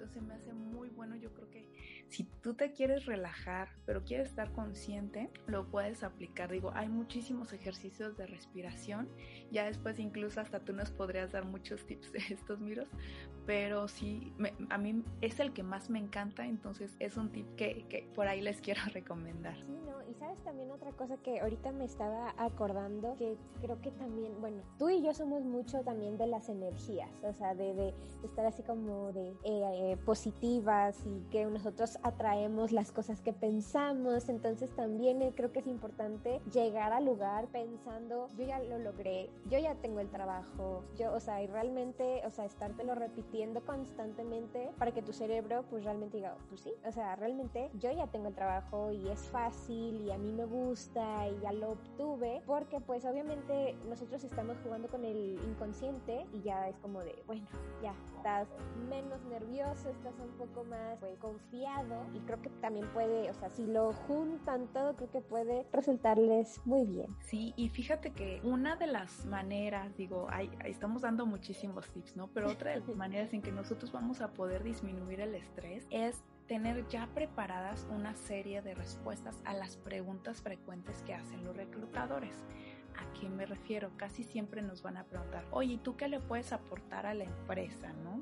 [0.07, 1.15] se me hace muy bueno.
[1.15, 1.69] Yo creo que
[2.09, 6.51] si tú te quieres relajar, pero quieres estar consciente, lo puedes aplicar.
[6.51, 9.09] Digo, hay muchísimos ejercicios de respiración.
[9.51, 12.87] Ya después incluso hasta tú nos podrías dar muchos tips de estos miros,
[13.45, 14.33] pero sí,
[14.69, 18.27] a mí es el que más me encanta, entonces es un tip que, que por
[18.27, 19.55] ahí les quiero recomendar.
[19.57, 23.91] Sí, no, y sabes también otra cosa que ahorita me estaba acordando, que creo que
[23.91, 27.93] también, bueno, tú y yo somos mucho también de las energías, o sea, de, de
[28.23, 34.69] estar así como de eh, positivas y que nosotros atraemos las cosas que pensamos, entonces
[34.75, 39.59] también eh, creo que es importante llegar al lugar pensando, yo ya lo logré, yo
[39.59, 44.91] ya tengo el trabajo, yo, o sea, y realmente, o sea, estártelo repitiendo constantemente para
[44.91, 48.35] que tu cerebro pues realmente diga, pues sí, o sea, realmente yo ya tengo el
[48.35, 53.05] trabajo y es fácil y a mí me gusta y ya lo obtuve, porque pues
[53.05, 57.45] obviamente nosotros estamos jugando con el inconsciente y ya es como de, bueno,
[57.81, 58.47] ya estás
[58.89, 63.49] menos nervioso, estás un poco más pues confiado y creo que también puede, o sea,
[63.49, 67.15] si lo juntan todo, creo que puede resultarles muy bien.
[67.21, 72.27] Sí, y fíjate que una de las maneras, digo, ahí estamos dando muchísimos tips, ¿no?
[72.33, 76.23] Pero otra de las maneras en que nosotros vamos a poder disminuir el estrés es
[76.49, 82.43] tener ya preparadas una serie de respuestas a las preguntas frecuentes que hacen los reclutadores.
[82.99, 83.91] ¿A qué me refiero?
[83.95, 87.93] Casi siempre nos van a preguntar, oye, ¿tú qué le puedes aportar a la empresa,
[88.03, 88.21] no?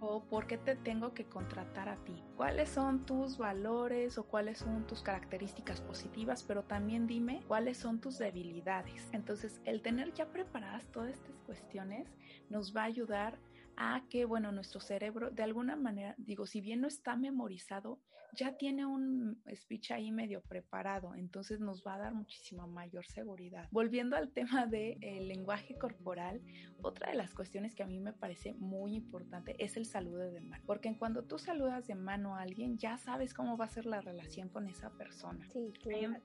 [0.00, 2.22] O ¿por qué te tengo que contratar a ti?
[2.36, 6.42] ¿Cuáles son tus valores o cuáles son tus características positivas?
[6.42, 9.08] Pero también dime cuáles son tus debilidades.
[9.12, 12.06] Entonces, el tener ya preparadas todas estas cuestiones
[12.50, 13.38] nos va a ayudar
[13.78, 17.98] a que, bueno, nuestro cerebro, de alguna manera, digo, si bien no está memorizado,
[18.34, 23.68] ya tiene un speech ahí medio preparado, entonces nos va a dar muchísima mayor seguridad.
[23.70, 26.40] Volviendo al tema del de, lenguaje corporal,
[26.82, 30.40] otra de las cuestiones que a mí me parece muy importante es el saludo de
[30.40, 33.86] mano, porque cuando tú saludas de mano a alguien, ya sabes cómo va a ser
[33.86, 35.44] la relación con esa persona.
[35.50, 35.72] Sí,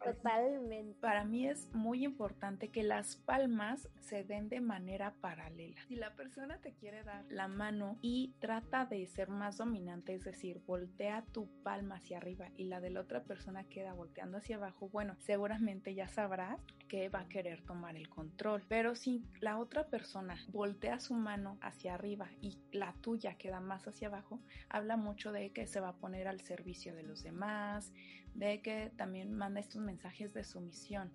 [0.03, 0.95] totalmente.
[0.99, 5.81] Para mí es muy importante que las palmas se den de manera paralela.
[5.87, 10.23] Si la persona te quiere dar la mano y trata de ser más dominante, es
[10.23, 14.57] decir, voltea tu palma hacia arriba y la de la otra persona queda volteando hacia
[14.57, 18.63] abajo, bueno, seguramente ya sabrás que va a querer tomar el control.
[18.67, 23.87] Pero si la otra persona voltea su mano hacia arriba y la tuya queda más
[23.87, 27.93] hacia abajo, habla mucho de que se va a poner al servicio de los demás,
[28.33, 31.11] de que también manda estos mensajes de sumisión.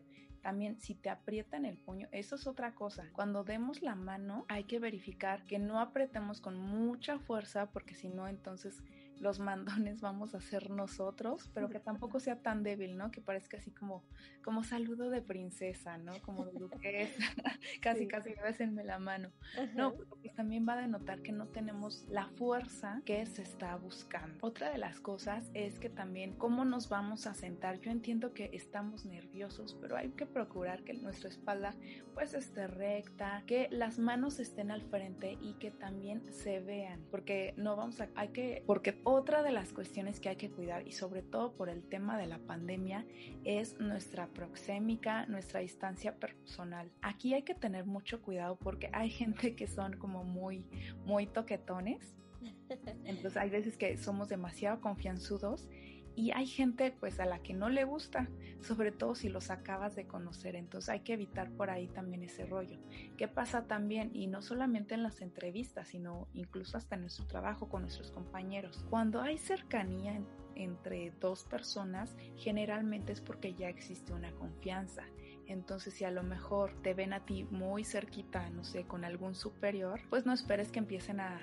[0.46, 3.10] También si te aprietan el puño, eso es otra cosa.
[3.12, 8.08] Cuando demos la mano hay que verificar que no apretemos con mucha fuerza porque si
[8.08, 8.80] no entonces
[9.20, 13.10] los mandones vamos a ser nosotros, pero que tampoco sea tan débil, ¿no?
[13.10, 14.04] Que parezca así como,
[14.42, 16.12] como saludo de princesa, ¿no?
[16.22, 17.24] Como de duquesa,
[17.80, 19.30] casi, casi bésenme la mano.
[19.74, 24.38] No, porque también va a denotar que no tenemos la fuerza que se está buscando.
[24.40, 27.80] Otra de las cosas es que también cómo nos vamos a sentar.
[27.80, 31.74] Yo entiendo que estamos nerviosos, pero hay que procurar que nuestra espalda
[32.14, 37.54] pues esté recta, que las manos estén al frente y que también se vean, porque
[37.56, 40.90] no vamos a, hay que, porque otra de las cuestiones que hay que cuidar y
[40.90, 43.06] sobre todo por el tema de la pandemia
[43.44, 46.90] es nuestra proxémica, nuestra distancia personal.
[47.02, 50.66] Aquí hay que tener mucho cuidado porque hay gente que son como muy,
[51.04, 52.16] muy toquetones.
[53.04, 55.68] Entonces hay veces que somos demasiado confianzudos
[56.16, 58.28] y hay gente pues a la que no le gusta,
[58.62, 62.46] sobre todo si los acabas de conocer, entonces hay que evitar por ahí también ese
[62.46, 62.78] rollo.
[63.18, 64.10] ¿Qué pasa también?
[64.14, 68.84] Y no solamente en las entrevistas, sino incluso hasta en nuestro trabajo con nuestros compañeros.
[68.88, 70.18] Cuando hay cercanía
[70.54, 75.04] entre dos personas, generalmente es porque ya existe una confianza.
[75.48, 79.34] Entonces, si a lo mejor te ven a ti muy cerquita, no sé, con algún
[79.34, 81.40] superior, pues no esperes que empiecen a,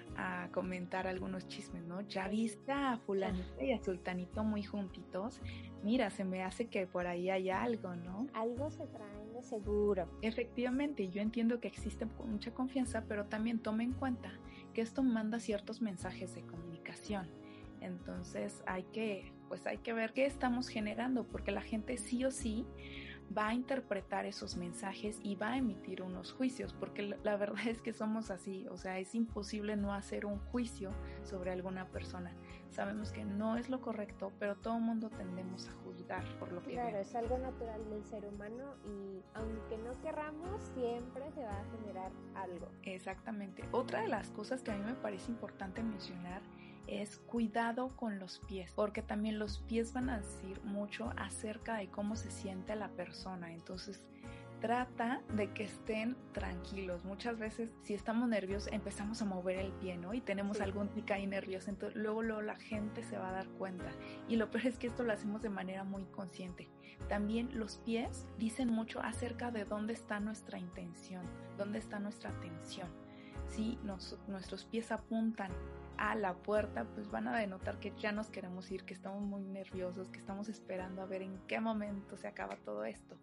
[0.51, 2.01] comentar algunos chismes, ¿no?
[2.01, 5.41] Ya viste a fulanito y a sultanito muy juntitos.
[5.83, 8.27] Mira, se me hace que por ahí hay algo, ¿no?
[8.33, 10.07] Algo se traen de seguro.
[10.21, 14.31] Efectivamente, yo entiendo que existe mucha confianza, pero también tome en cuenta
[14.73, 17.27] que esto manda ciertos mensajes de comunicación.
[17.81, 22.31] Entonces hay que, pues hay que ver qué estamos generando, porque la gente sí o
[22.31, 22.65] sí
[23.35, 27.81] va a interpretar esos mensajes y va a emitir unos juicios, porque la verdad es
[27.81, 30.91] que somos así, o sea, es imposible no hacer un juicio
[31.23, 32.31] sobre alguna persona.
[32.69, 36.63] Sabemos que no es lo correcto, pero todo el mundo tendemos a juzgar por lo
[36.63, 41.59] que Claro, es algo natural del ser humano y aunque no querramos, siempre se va
[41.59, 42.67] a generar algo.
[42.81, 43.63] Exactamente.
[43.71, 46.41] Otra de las cosas que a mí me parece importante mencionar
[46.87, 51.89] es cuidado con los pies, porque también los pies van a decir mucho acerca de
[51.89, 53.53] cómo se siente la persona.
[53.53, 54.03] Entonces,
[54.63, 57.03] trata de que estén tranquilos.
[57.03, 60.13] Muchas veces, si estamos nerviosos, empezamos a mover el pie, ¿no?
[60.13, 61.69] Y tenemos algún tica ahí nervioso.
[61.69, 63.91] Entonces, luego, luego la gente se va a dar cuenta.
[64.29, 66.69] Y lo peor es que esto lo hacemos de manera muy consciente.
[67.09, 71.25] También los pies dicen mucho acerca de dónde está nuestra intención,
[71.57, 72.87] dónde está nuestra atención.
[73.47, 73.77] Si
[74.27, 75.51] nuestros pies apuntan
[75.97, 79.43] a la puerta, pues van a denotar que ya nos queremos ir, que estamos muy
[79.43, 83.19] nerviosos, que estamos esperando a ver en qué momento se acaba todo esto.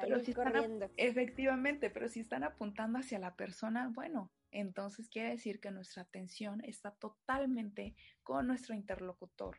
[0.00, 0.90] pero si corriendo.
[0.96, 6.60] efectivamente, pero si están apuntando hacia la persona, bueno, entonces quiere decir que nuestra atención
[6.64, 9.58] está totalmente con nuestro interlocutor.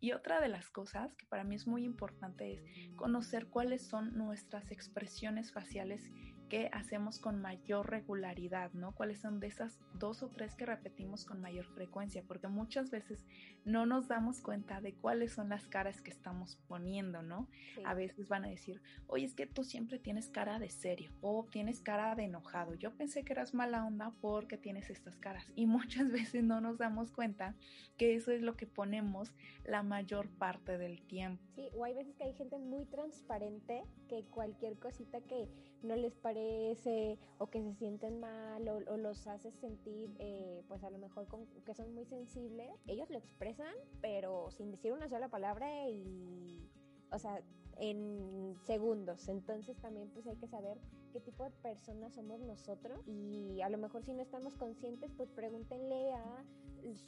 [0.00, 4.16] Y otra de las cosas que para mí es muy importante es conocer cuáles son
[4.16, 6.10] nuestras expresiones faciales
[6.50, 8.92] que hacemos con mayor regularidad, ¿no?
[8.92, 12.24] ¿Cuáles son de esas dos o tres que repetimos con mayor frecuencia?
[12.26, 13.24] Porque muchas veces
[13.64, 17.48] no nos damos cuenta de cuáles son las caras que estamos poniendo, ¿no?
[17.84, 21.46] A veces van a decir, oye, es que tú siempre tienes cara de serio o
[21.50, 22.74] tienes cara de enojado.
[22.74, 25.46] Yo pensé que eras mala onda porque tienes estas caras.
[25.54, 27.54] Y muchas veces no nos damos cuenta
[27.96, 29.32] que eso es lo que ponemos
[29.64, 31.42] la mayor parte del tiempo.
[31.54, 35.48] Sí, o hay veces que hay gente muy transparente que cualquier cosita que
[35.82, 40.90] no les parece o que se sienten mal o, los hace sentir eh, pues a
[40.90, 41.26] lo mejor
[41.64, 46.68] que son muy sensibles, ellos lo expresan pero sin decir una sola palabra y
[47.10, 47.42] o sea
[47.80, 49.28] en segundos.
[49.28, 50.78] Entonces también pues hay que saber
[51.12, 55.30] qué tipo de personas somos nosotros y a lo mejor si no estamos conscientes pues
[55.30, 56.44] pregúntenle a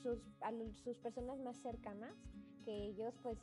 [0.03, 0.51] sus, a
[0.83, 2.15] sus personas más cercanas
[2.65, 3.39] que ellos pues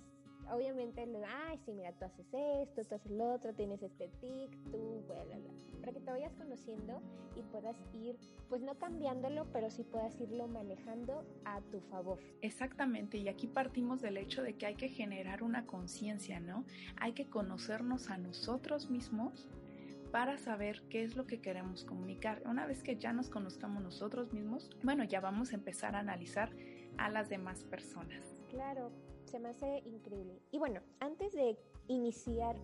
[0.51, 5.03] obviamente ay, sí, mira, tú haces esto, tú haces lo otro, tienes este tic, tú,
[5.07, 5.51] bla, bla, bla.
[5.79, 7.01] Para que te vayas conociendo
[7.35, 8.17] y puedas ir,
[8.49, 12.19] pues no cambiándolo, pero sí puedas irlo manejando a tu favor.
[12.41, 16.65] Exactamente, y aquí partimos del hecho de que hay que generar una conciencia, ¿no?
[16.97, 19.47] Hay que conocernos a nosotros mismos
[20.11, 22.41] para saber qué es lo que queremos comunicar.
[22.45, 26.51] Una vez que ya nos conozcamos nosotros mismos, bueno, ya vamos a empezar a analizar
[26.97, 28.41] a las demás personas.
[28.49, 28.91] Claro,
[29.29, 30.41] se me hace increíble.
[30.51, 32.55] Y bueno, antes de iniciar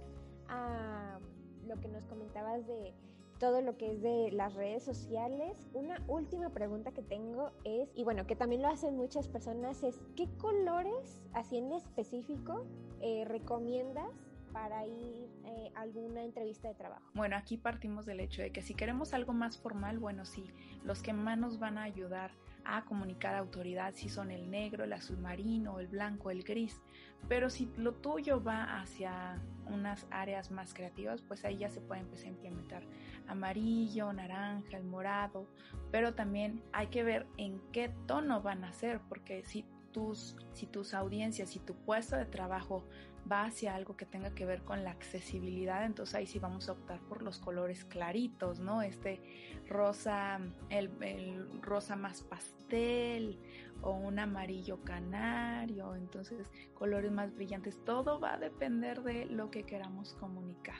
[0.49, 1.19] a
[1.67, 2.93] lo que nos comentabas de
[3.39, 8.03] todo lo que es de las redes sociales, una última pregunta que tengo es, y
[8.03, 12.65] bueno, que también lo hacen muchas personas, es ¿qué colores, así en específico,
[13.01, 14.09] eh, recomiendas
[14.53, 17.03] para ir eh, a alguna entrevista de trabajo?
[17.13, 20.49] Bueno, aquí partimos del hecho de que si queremos algo más formal, bueno, sí,
[20.83, 22.31] los que más nos van a ayudar
[22.65, 26.81] a comunicar autoridad si son el negro, el azul marino, el blanco, el gris.
[27.27, 32.01] Pero si lo tuyo va hacia unas áreas más creativas, pues ahí ya se puede
[32.01, 32.83] empezar a implementar
[33.27, 35.47] amarillo, naranja, el morado.
[35.91, 40.65] Pero también hay que ver en qué tono van a ser, porque si tus, si
[40.65, 42.83] tus audiencias, si tu puesto de trabajo
[43.31, 46.73] va hacia algo que tenga que ver con la accesibilidad, entonces ahí sí vamos a
[46.73, 48.81] optar por los colores claritos, ¿no?
[48.81, 49.21] Este
[49.67, 53.39] rosa, el, rosa más pastel
[53.81, 59.63] o un amarillo canario, entonces colores más brillantes, todo va a depender de lo que
[59.63, 60.79] queramos comunicar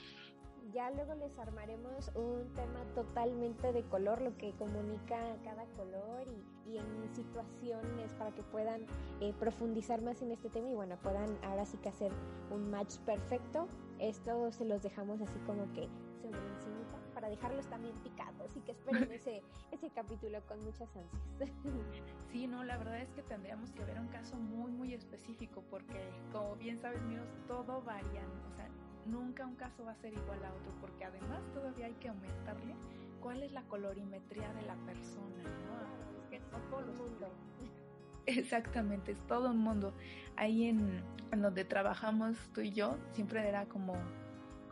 [0.76, 6.26] ya luego les armaremos un tema totalmente de color, lo que comunica cada color
[6.66, 8.82] y, en situaciones para que puedan
[9.22, 12.12] eh, profundizar más en este tema y bueno, puedan ahora sí que hacer
[12.50, 13.68] un match perfecto.
[13.98, 15.88] Esto se los dejamos así como que
[16.20, 16.76] sobre encima
[17.14, 21.50] para dejarlos también picados y que esperen ese, ese capítulo con muchas ansias.
[22.30, 26.10] Sí, no, la verdad es que tendríamos que ver un caso muy, muy específico porque
[26.32, 28.68] como bien sabes, míos, todo varía, o sea,
[29.06, 32.74] nunca un caso va a ser igual a otro, porque además todavía hay que aumentarle
[33.20, 36.18] cuál es la colorimetría de la persona, ¿no?
[36.20, 37.32] Es que no todo el mundo.
[38.26, 39.94] Exactamente, es todo un mundo.
[40.36, 43.94] Ahí en, en, donde trabajamos tú y yo, siempre era como,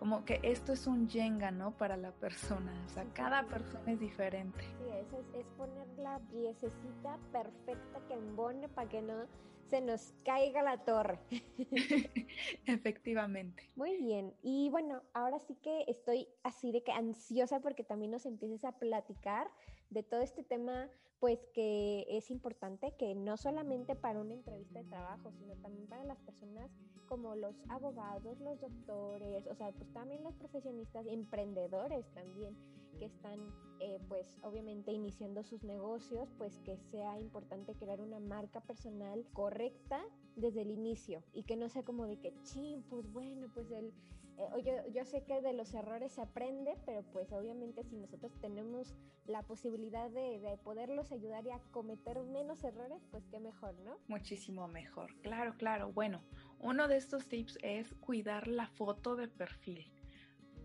[0.04, 1.78] como que esto es un yenga, ¿no?
[1.78, 2.70] Para la persona.
[2.84, 4.60] O sea, cada persona es diferente.
[4.60, 9.24] Sí, eso es, es poner la piececita perfecta que embone para que no
[9.70, 11.20] se nos caiga la torre.
[12.66, 13.70] Efectivamente.
[13.76, 14.34] Muy bien.
[14.42, 18.72] Y bueno, ahora sí que estoy así de que ansiosa porque también nos empieces a
[18.72, 19.50] platicar
[19.94, 24.88] de todo este tema, pues que es importante, que no solamente para una entrevista de
[24.88, 26.70] trabajo, sino también para las personas
[27.06, 32.56] como los abogados, los doctores, o sea, pues también los profesionistas, emprendedores también
[32.98, 33.38] que están
[33.80, 40.00] eh, pues obviamente iniciando sus negocios, pues que sea importante crear una marca personal correcta
[40.36, 43.92] desde el inicio y que no sea como de que, ching, pues bueno, pues el,
[44.38, 48.94] eh, yo, sé que de los errores se aprende, pero pues obviamente si nosotros tenemos
[49.26, 53.98] la posibilidad de, de poderlos ayudar y a cometer menos errores, pues qué mejor, ¿no?
[54.08, 55.92] Muchísimo mejor, claro, claro.
[55.92, 56.22] Bueno,
[56.60, 59.90] uno de estos tips es cuidar la foto de perfil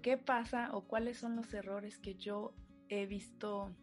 [0.01, 2.53] ¿qué pasa o cuáles son los errores que yo
[2.87, 3.75] he visto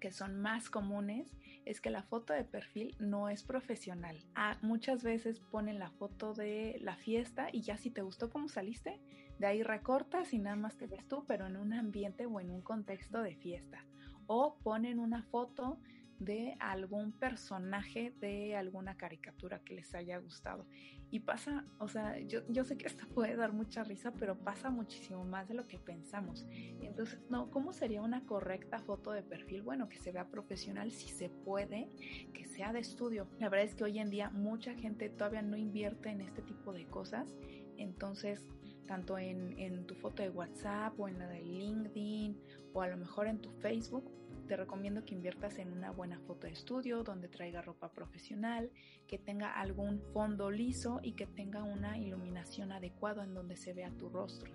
[0.00, 1.35] que son más comunes
[1.66, 4.16] es que la foto de perfil no es profesional.
[4.34, 8.48] Ah, muchas veces ponen la foto de la fiesta y ya si te gustó cómo
[8.48, 9.00] saliste,
[9.38, 12.50] de ahí recortas y nada más te ves tú, pero en un ambiente o en
[12.50, 13.84] un contexto de fiesta.
[14.28, 15.78] O ponen una foto
[16.18, 20.66] de algún personaje de alguna caricatura que les haya gustado.
[21.10, 24.70] Y pasa, o sea, yo, yo sé que esto puede dar mucha risa, pero pasa
[24.70, 26.46] muchísimo más de lo que pensamos.
[26.80, 29.62] Entonces, no, ¿cómo sería una correcta foto de perfil?
[29.62, 31.88] Bueno, que se vea profesional si se puede,
[32.32, 33.28] que sea de estudio.
[33.38, 36.72] La verdad es que hoy en día mucha gente todavía no invierte en este tipo
[36.72, 37.36] de cosas.
[37.76, 38.44] Entonces,
[38.86, 42.38] tanto en, en tu foto de WhatsApp o en la de LinkedIn
[42.72, 44.10] o a lo mejor en tu Facebook,
[44.46, 48.70] te recomiendo que inviertas en una buena foto de estudio donde traiga ropa profesional,
[49.06, 53.90] que tenga algún fondo liso y que tenga una iluminación adecuada en donde se vea
[53.90, 54.50] tu rostro.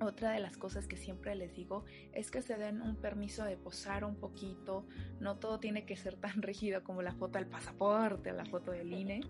[0.00, 3.56] Otra de las cosas que siempre les digo es que se den un permiso de
[3.56, 4.86] posar un poquito.
[5.18, 8.70] No todo tiene que ser tan rígido como la foto del pasaporte o la foto
[8.70, 9.20] del INE.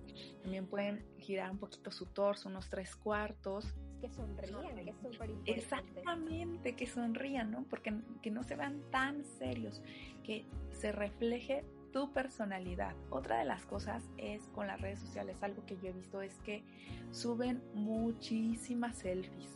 [0.42, 5.30] También pueden girar un poquito su torso, unos tres cuartos que sonrían, que es súper
[5.30, 5.52] importante.
[5.52, 7.64] Exactamente, que sonrían, ¿no?
[7.64, 9.82] Porque que no se vean tan serios,
[10.24, 12.94] que se refleje tu personalidad.
[13.10, 16.38] Otra de las cosas es con las redes sociales, algo que yo he visto es
[16.40, 16.62] que
[17.10, 19.54] suben muchísimas selfies.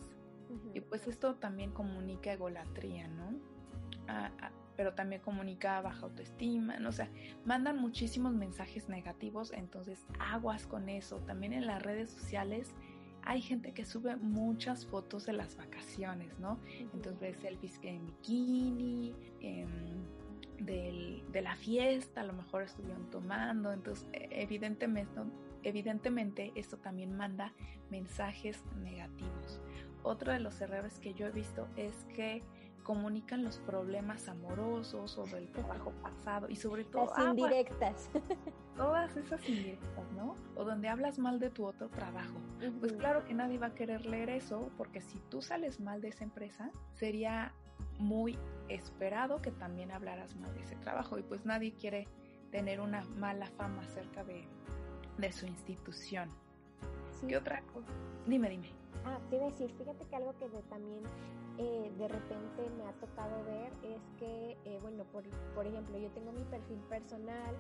[0.75, 3.53] Y pues esto también comunica egolatría, ¿no?
[4.77, 6.89] pero también comunica baja autoestima, ¿no?
[6.89, 7.09] o sea,
[7.45, 11.19] mandan muchísimos mensajes negativos, entonces aguas con eso.
[11.19, 12.75] También en las redes sociales
[13.25, 16.59] hay gente que sube muchas fotos de las vacaciones, ¿no?
[16.93, 19.15] Entonces selfies en bikini,
[20.59, 25.21] de la fiesta, a lo mejor estuvieron tomando, entonces e, evidentemente,
[25.63, 27.53] evidentemente esto también manda
[27.91, 29.61] mensajes negativos.
[30.03, 32.43] Otro de los errores que yo he visto es que
[32.83, 38.11] comunican los problemas amorosos o del trabajo pasado y sobre todo las indirectas.
[38.77, 40.35] todas esas indirectas, ¿no?
[40.57, 42.35] O donde hablas mal de tu otro trabajo.
[42.81, 46.09] Pues claro que nadie va a querer leer eso porque si tú sales mal de
[46.09, 47.53] esa empresa, sería
[47.99, 52.09] muy esperado que también hablaras mal de ese trabajo y pues nadie quiere
[52.51, 54.47] tener una mala fama acerca de,
[55.19, 56.29] de su institución.
[57.29, 57.93] ¿Qué otra cosa?
[58.27, 58.82] Dime, dime.
[59.05, 61.03] Ah, te iba a decir, fíjate que algo que también
[61.59, 65.25] eh, de repente me ha tocado ver es que, eh, bueno, por,
[65.55, 67.55] por, ejemplo, yo tengo mi perfil personal,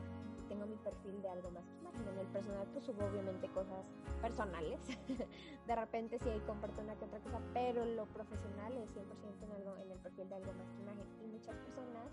[0.49, 1.83] tengo mi perfil de algo más que.
[1.93, 3.85] En el personal pues subo obviamente cosas
[4.21, 4.81] personales.
[5.67, 9.53] de repente sí ahí comparto una que otra cosa, pero lo profesional es 100% en,
[9.53, 11.07] algo, en el perfil de algo más que imagen.
[11.23, 12.07] Y muchas personas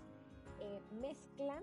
[0.60, 1.62] eh, mezclan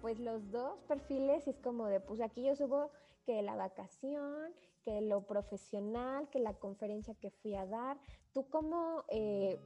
[0.00, 2.92] pues los dos perfiles y es como de, pues aquí yo subo
[3.26, 4.52] que la vacación,
[4.84, 7.98] que lo profesional, que la conferencia que fui a dar.
[8.32, 9.58] ¿Tú cómo, eh,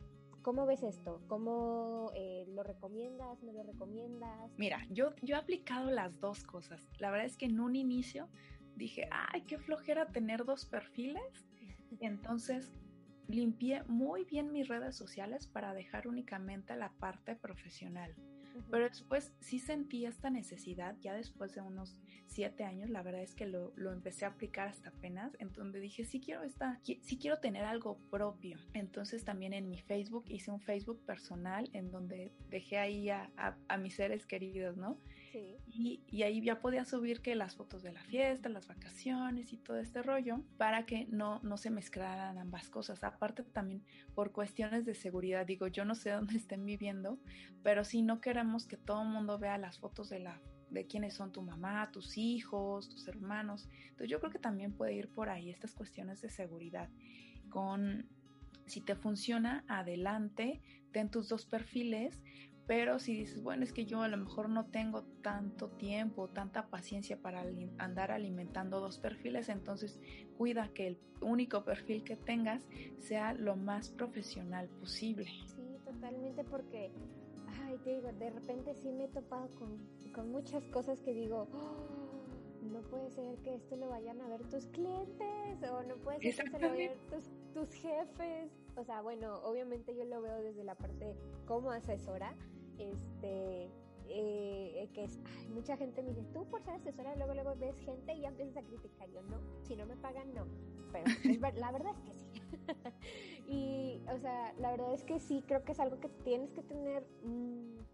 [0.42, 1.22] cómo ves esto?
[1.26, 3.42] ¿Cómo eh, lo recomiendas?
[3.42, 4.50] ¿No lo recomiendas?
[4.56, 6.88] Mira, yo, yo he aplicado las dos cosas.
[6.98, 8.28] La verdad es que en un inicio
[8.76, 11.46] dije, ay, qué flojera tener dos perfiles.
[12.00, 12.72] Entonces
[13.28, 18.14] limpié muy bien mis redes sociales para dejar únicamente la parte profesional.
[18.70, 21.96] Pero después sí sentí esta necesidad, ya después de unos
[22.26, 25.80] siete años, la verdad es que lo, lo empecé a aplicar hasta apenas, en donde
[25.80, 28.59] dije, sí quiero, esta, sí quiero tener algo propio.
[28.74, 33.30] Entonces también en mi Facebook hice un Facebook personal en donde dejé ahí a,
[33.68, 34.98] a, mis seres queridos, ¿no?
[35.66, 39.78] Y, ahí ya podía subir que las fotos de la fiesta, las vacaciones y todo
[39.78, 43.05] este rollo, para que no, no se mezclaran ambas cosas.
[43.05, 43.82] Aparte también
[44.14, 47.18] por cuestiones de seguridad, digo, yo no sé dónde estén viviendo,
[47.62, 51.14] pero si no queremos que todo el mundo vea las fotos de la de quiénes
[51.14, 53.68] son tu mamá, tus hijos, tus hermanos.
[53.82, 56.89] Entonces yo creo que también puede ir por ahí estas cuestiones de seguridad.
[57.51, 58.09] Con
[58.66, 60.61] si te funciona, adelante,
[60.93, 62.20] ten tus dos perfiles,
[62.66, 66.66] pero si dices, bueno, es que yo a lo mejor no tengo tanto tiempo, tanta
[66.68, 67.44] paciencia para
[67.78, 70.00] andar alimentando dos perfiles, entonces
[70.36, 72.66] cuida que el único perfil que tengas
[72.98, 75.30] sea lo más profesional posible.
[75.46, 76.90] Sí, totalmente, porque
[77.62, 79.78] ay, te digo, de repente sí me he topado con,
[80.12, 82.06] con muchas cosas que digo, oh,
[82.72, 86.44] no puede ser que esto lo vayan a ver tus clientes o no puede ser
[86.44, 88.50] que se lo vayan tus, tus jefes.
[88.76, 92.34] O sea, bueno, obviamente yo lo veo desde la parte como asesora,
[92.79, 93.68] este,
[94.09, 97.79] eh, que es, ay, mucha gente me dice, tú por ser asesora, luego luego ves
[97.81, 99.09] gente y ya empiezas a criticar.
[99.11, 100.47] Yo no, si no me pagan, no.
[100.93, 101.05] Pero
[101.57, 102.43] la verdad es que sí.
[103.49, 106.62] y, o sea, la verdad es que sí, creo que es algo que tienes que
[106.62, 107.07] tener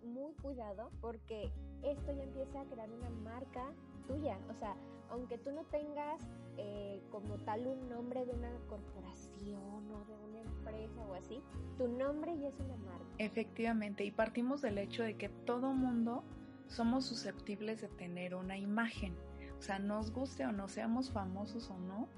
[0.03, 1.51] muy cuidado porque
[1.83, 3.73] esto ya empieza a crear una marca
[4.07, 4.39] tuya.
[4.51, 4.77] O sea,
[5.11, 6.23] aunque tú no tengas
[6.57, 11.43] eh, como tal un nombre de una corporación o de una empresa o así,
[11.79, 13.05] tu nombre ya es una marca.
[13.19, 16.25] Efectivamente, y partimos del hecho de que todo mundo
[16.67, 19.15] somos susceptibles de tener una imagen.
[19.59, 22.09] O sea, nos guste o no, seamos famosos o no,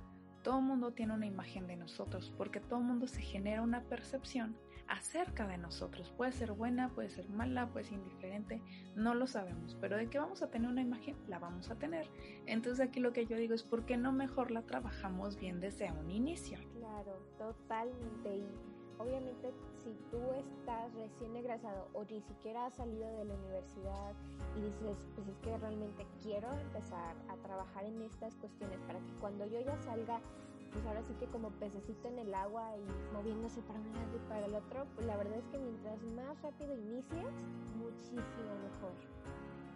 [0.42, 4.56] todo mundo tiene una imagen de nosotros, porque todo mundo se genera una percepción
[4.88, 6.12] acerca de nosotros.
[6.16, 8.60] Puede ser buena, puede ser mala, puede ser indiferente,
[8.94, 12.08] no lo sabemos, pero de que vamos a tener una imagen, la vamos a tener.
[12.46, 15.90] Entonces aquí lo que yo digo es, ¿por qué no mejor la trabajamos bien desde
[15.92, 16.58] un inicio?
[16.78, 18.36] Claro, totalmente.
[18.36, 18.46] Y
[18.98, 24.12] obviamente si tú estás recién egresado o ni siquiera has salido de la universidad
[24.56, 29.12] y dices, pues es que realmente quiero empezar a trabajar en estas cuestiones para que
[29.20, 30.20] cuando yo ya salga
[30.74, 34.28] pues ahora sí que como pececito en el agua y moviéndose para un lado y
[34.28, 37.32] para el otro, pues la verdad es que mientras más rápido inicies,
[37.76, 38.92] muchísimo mejor.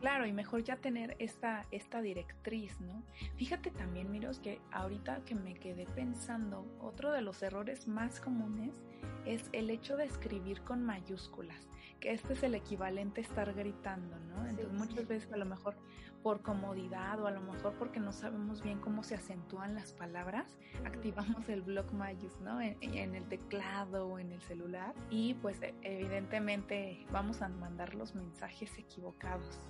[0.01, 3.03] Claro, y mejor ya tener esta, esta directriz, ¿no?
[3.37, 8.81] Fíjate también, Miros, que ahorita que me quedé pensando, otro de los errores más comunes
[9.25, 11.69] es el hecho de escribir con mayúsculas,
[12.01, 14.47] que este es el equivalente a estar gritando, ¿no?
[14.47, 15.75] Entonces muchas veces a lo mejor
[16.23, 20.59] por comodidad o a lo mejor porque no sabemos bien cómo se acentúan las palabras,
[20.85, 22.61] activamos el block mayús, ¿no?
[22.61, 27.95] En, en, el teclado o en el celular y pues e, evidentemente vamos a mandar
[27.95, 29.61] los mensajes equivocados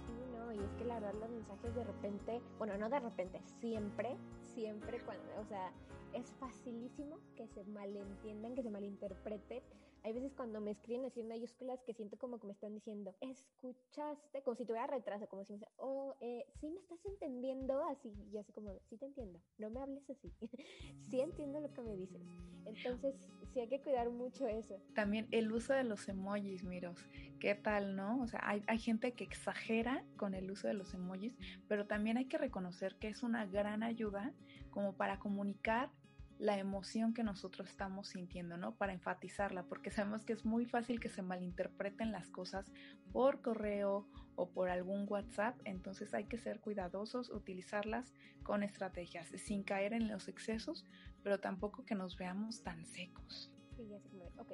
[0.55, 4.17] y es que la verdad los mensajes de repente, bueno, no de repente, siempre,
[4.55, 5.73] siempre cuando, o sea,
[6.13, 9.63] es facilísimo que se malentiendan, que se malinterpreten
[10.03, 13.15] hay veces cuando me escriben así en mayúsculas que siento como que me están diciendo,
[13.21, 18.13] escuchaste, como si tuviera retraso, como si me oh, eh, sí me estás entendiendo así,
[18.33, 20.33] y así como, sí te entiendo, no me hables así,
[21.11, 22.21] sí entiendo lo que me dices.
[22.65, 23.15] Entonces,
[23.53, 24.79] sí hay que cuidar mucho eso.
[24.95, 26.99] También el uso de los emojis, miros,
[27.41, 28.21] ¿qué tal, no?
[28.23, 31.35] O sea, hay, hay gente que exagera con el uso de los emojis,
[31.67, 34.35] pero también hay que reconocer que es una gran ayuda
[34.71, 35.91] como para comunicar
[36.39, 38.77] la emoción que nosotros estamos sintiendo, ¿no?
[38.77, 42.71] Para enfatizarla, porque sabemos que es muy fácil que se malinterpreten las cosas
[43.13, 48.15] por correo o por algún WhatsApp, entonces hay que ser cuidadosos, utilizarlas
[48.45, 50.85] con estrategias, sin caer en los excesos,
[51.23, 53.51] pero tampoco que nos veamos tan secos.
[53.77, 54.53] Sí, ya sé ok,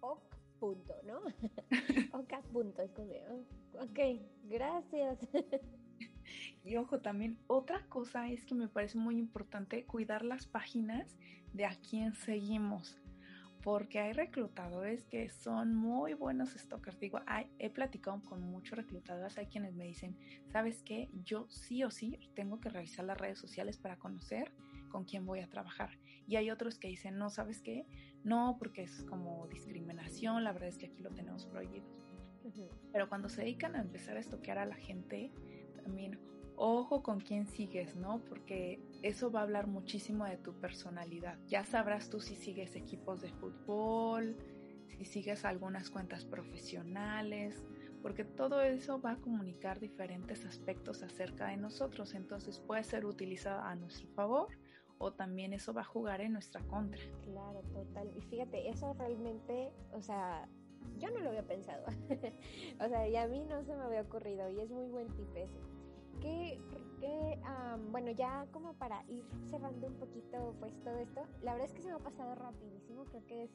[0.00, 1.18] ok, punto, ¿no?
[2.18, 3.10] ok, punto, es como,
[3.80, 3.98] ok,
[4.44, 5.18] gracias.
[6.64, 11.16] Y ojo, también otra cosa es que me parece muy importante cuidar las páginas
[11.52, 12.96] de a quién seguimos,
[13.62, 17.00] porque hay reclutadores que son muy buenos stalkers.
[17.00, 17.20] Digo,
[17.58, 20.16] he platicado con muchos reclutadores, hay quienes me dicen,
[20.52, 21.08] ¿sabes qué?
[21.24, 24.52] Yo sí o sí tengo que revisar las redes sociales para conocer
[24.90, 25.98] con quién voy a trabajar.
[26.28, 27.86] Y hay otros que dicen, no, ¿sabes qué?
[28.22, 31.86] No, porque es como discriminación, la verdad es que aquí lo tenemos prohibido.
[32.92, 35.32] Pero cuando se dedican a empezar a estoquear a la gente,
[35.86, 36.18] también
[36.56, 38.18] ojo con quién sigues, ¿no?
[38.24, 41.38] Porque eso va a hablar muchísimo de tu personalidad.
[41.46, 44.36] Ya sabrás tú si sigues equipos de fútbol,
[44.88, 47.62] si sigues algunas cuentas profesionales,
[48.02, 53.62] porque todo eso va a comunicar diferentes aspectos acerca de nosotros, entonces puede ser utilizado
[53.62, 54.48] a nuestro favor
[54.98, 57.00] o también eso va a jugar en nuestra contra.
[57.22, 58.10] Claro, total.
[58.16, 60.48] Y fíjate, eso realmente, o sea,
[60.98, 61.84] yo no lo había pensado.
[62.80, 65.28] o sea, y a mí no se me había ocurrido y es muy buen tip
[65.36, 65.75] ese
[66.20, 66.60] que,
[67.90, 71.82] bueno, ya como para ir cerrando un poquito pues todo esto, la verdad es que
[71.82, 73.50] se me ha pasado rapidísimo, creo que es,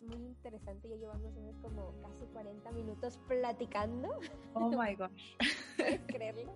[0.00, 4.08] muy interesante, ya llevamos unos como casi 40 minutos platicando.
[4.54, 5.36] Oh my gosh.
[5.76, 6.52] ¿Puedes creerlo?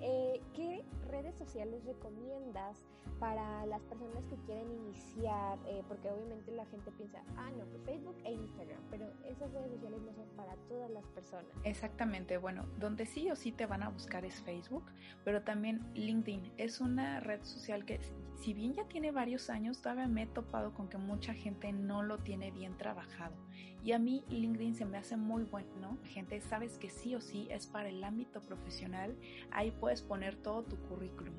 [0.00, 2.76] Eh, ¿Qué redes sociales recomiendas
[3.20, 5.58] para las personas que quieren iniciar?
[5.66, 9.72] Eh, porque obviamente la gente piensa, ah, no, pues Facebook e Instagram, pero esas redes
[9.72, 11.46] sociales no son para todas las personas.
[11.64, 14.84] Exactamente, bueno, donde sí o sí te van a buscar es Facebook,
[15.24, 18.00] pero también LinkedIn es una red social que
[18.42, 22.02] si bien ya tiene varios años, todavía me he topado con que mucha gente no
[22.02, 23.36] lo tiene bien trabajado.
[23.84, 25.98] Y a mí LinkedIn se me hace muy bueno.
[26.04, 29.16] Gente, sabes que sí o sí es para el ámbito profesional.
[29.50, 31.34] Ahí puedes poner todo tu currículum.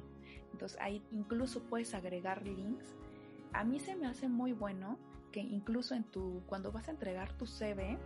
[0.51, 2.95] Entonces ahí incluso puedes agregar links.
[3.53, 4.97] A mí se me hace muy bueno
[5.32, 7.97] que incluso en tu, cuando vas a entregar tu CV,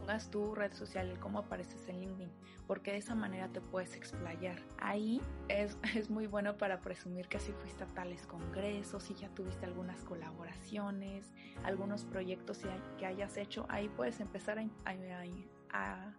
[0.00, 2.30] pongas tu red social, cómo apareces en LinkedIn,
[2.66, 4.58] porque de esa manera te puedes explayar.
[4.78, 9.28] Ahí es, es muy bueno para presumir que si fuiste a tales congresos, si ya
[9.28, 11.32] tuviste algunas colaboraciones,
[11.64, 12.60] algunos proyectos
[12.98, 16.14] que hayas hecho, ahí puedes empezar a,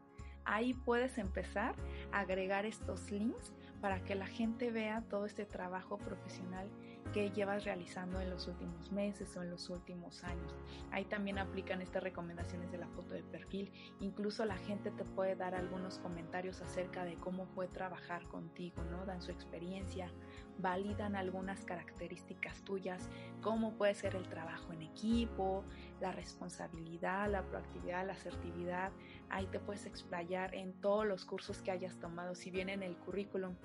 [0.46, 1.76] ahí puedes empezar
[2.12, 3.52] a agregar estos links
[3.82, 6.70] para que la gente vea todo este trabajo profesional
[7.14, 10.56] qué llevas realizando en los últimos meses o en los últimos años.
[10.92, 13.72] Ahí también aplican estas recomendaciones de la foto de perfil.
[14.00, 19.06] Incluso la gente te puede dar algunos comentarios acerca de cómo fue trabajar contigo, ¿no?
[19.06, 20.12] Dan su experiencia,
[20.60, 23.10] validan algunas características tuyas,
[23.42, 25.64] cómo puede ser el trabajo en equipo,
[26.00, 28.92] la responsabilidad, la proactividad, la asertividad.
[29.30, 32.36] Ahí te puedes explayar en todos los cursos que hayas tomado.
[32.36, 33.56] Si bien en el currículum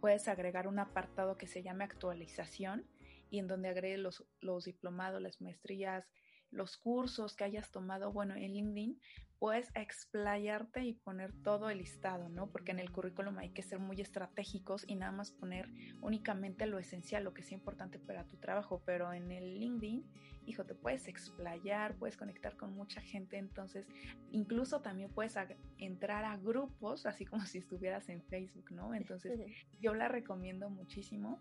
[0.00, 2.86] puedes agregar un apartado que se llame actualización
[3.30, 6.06] y en donde agregue los, los diplomados, las maestrías,
[6.50, 9.00] los cursos que hayas tomado, bueno, en LinkedIn,
[9.44, 12.46] puedes explayarte y poner todo el listado, ¿no?
[12.50, 15.68] Porque en el currículum hay que ser muy estratégicos y nada más poner
[16.00, 20.02] únicamente lo esencial, lo que es importante para tu trabajo, pero en el LinkedIn,
[20.46, 23.86] hijo, te puedes explayar, puedes conectar con mucha gente, entonces
[24.30, 25.36] incluso también puedes
[25.76, 28.94] entrar a grupos, así como si estuvieras en Facebook, ¿no?
[28.94, 29.38] Entonces
[29.78, 31.38] yo la recomiendo muchísimo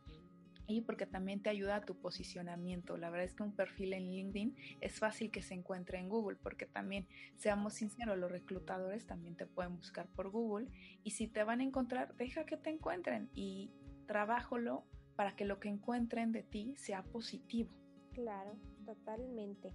[0.68, 2.98] y porque también te ayuda a tu posicionamiento.
[2.98, 6.38] La verdad es que un perfil en LinkedIn es fácil que se encuentre en Google,
[6.42, 10.68] porque también, seamos sinceros, los reclutadores también te pueden buscar por Google
[11.04, 13.72] y si te van a encontrar, deja que te encuentren y
[14.08, 14.86] trabájalo
[15.16, 17.72] para que lo que encuentren de ti sea positivo.
[18.14, 18.56] Claro,
[18.86, 19.74] totalmente.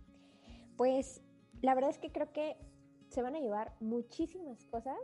[0.77, 1.23] Pues
[1.61, 2.57] la verdad es que creo que
[3.09, 4.99] se van a llevar muchísimas cosas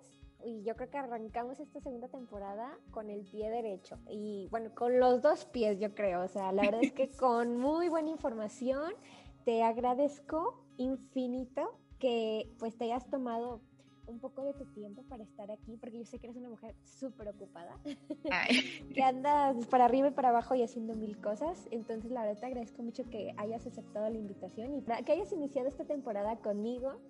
[0.44, 4.98] y yo creo que arrancamos esta segunda temporada con el pie derecho y bueno, con
[4.98, 8.92] los dos pies yo creo, o sea, la verdad es que con muy buena información,
[9.44, 13.60] te agradezco infinito que pues te hayas tomado
[14.06, 16.74] un poco de tu tiempo para estar aquí, porque yo sé que eres una mujer
[16.84, 17.78] súper ocupada,
[18.94, 21.66] que andas para arriba y para abajo y haciendo mil cosas.
[21.70, 25.68] Entonces, la verdad, te agradezco mucho que hayas aceptado la invitación y que hayas iniciado
[25.68, 27.00] esta temporada conmigo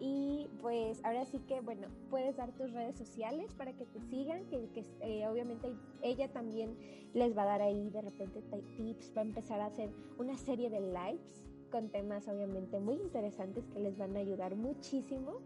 [0.00, 4.44] y pues ahora sí que, bueno, puedes dar tus redes sociales para que te sigan,
[4.46, 5.72] que, eh, obviamente
[6.02, 6.74] ella también
[7.12, 8.42] les va a dar ahí de repente
[8.76, 13.66] tips, va a empezar a hacer una serie de lives con temas obviamente muy interesantes
[13.68, 15.40] que les van a ayudar muchísimo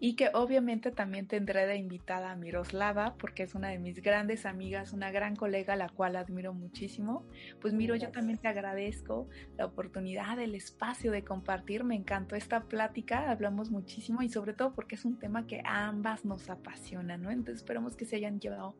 [0.00, 4.44] y que obviamente también tendré de invitada a Miroslava porque es una de mis grandes
[4.44, 7.24] amigas, una gran colega a la cual admiro muchísimo.
[7.60, 12.64] Pues Miro, yo también te agradezco la oportunidad, el espacio de compartir, me encantó esta
[12.64, 17.16] plática, hablamos muchísimo y sobre todo porque es un tema que a ambas nos apasiona,
[17.16, 17.30] ¿no?
[17.30, 18.76] Entonces esperamos que se hayan llevado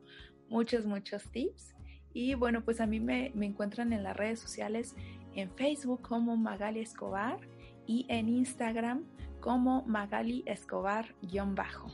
[0.49, 1.75] muchos, muchos tips.
[2.13, 4.95] Y bueno, pues a mí me, me encuentran en las redes sociales,
[5.35, 7.39] en Facebook como Magali Escobar
[7.85, 9.03] y en Instagram
[9.45, 11.87] como Magali Escobar-bajo.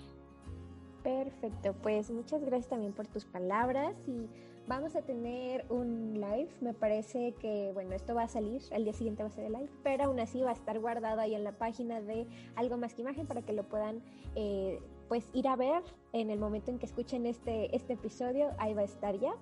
[1.03, 4.29] Perfecto, pues muchas gracias también por tus palabras y
[4.67, 8.93] vamos a tener un live, me parece que, bueno, esto va a salir, al día
[8.93, 11.43] siguiente va a ser el live, pero aún así va a estar guardado ahí en
[11.43, 12.25] la página de
[12.55, 14.01] Algo Más que Imagen para que lo puedan,
[14.35, 14.79] eh,
[15.09, 15.83] pues, ir a ver
[16.13, 19.33] en el momento en que escuchen este, este episodio, ahí va a estar ya.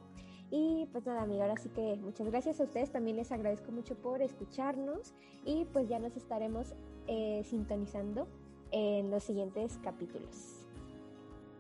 [0.52, 2.92] Y pues nada, amiga, ahora sí que muchas gracias a ustedes.
[2.92, 5.14] También les agradezco mucho por escucharnos
[5.46, 6.74] y pues ya nos estaremos
[7.08, 8.28] eh, sintonizando
[8.72, 10.66] en los siguientes capítulos.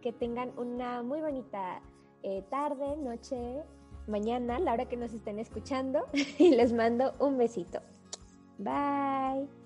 [0.02, 1.82] Que tengan una muy bonita
[2.24, 3.64] eh, tarde, noche,
[4.08, 6.06] mañana, la hora que nos estén escuchando.
[6.40, 7.82] y les mando un besito.
[8.58, 9.59] Bye.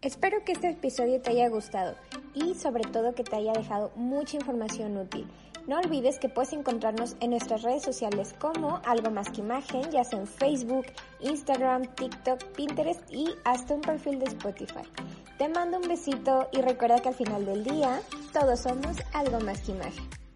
[0.00, 1.96] Espero que este episodio te haya gustado
[2.32, 5.26] y sobre todo que te haya dejado mucha información útil.
[5.66, 10.04] No olvides que puedes encontrarnos en nuestras redes sociales como Algo Más que Imagen, ya
[10.04, 10.86] sea en Facebook,
[11.18, 14.86] Instagram, TikTok, Pinterest y hasta un perfil de Spotify.
[15.36, 18.00] Te mando un besito y recuerda que al final del día
[18.32, 20.27] todos somos algo más que imagen.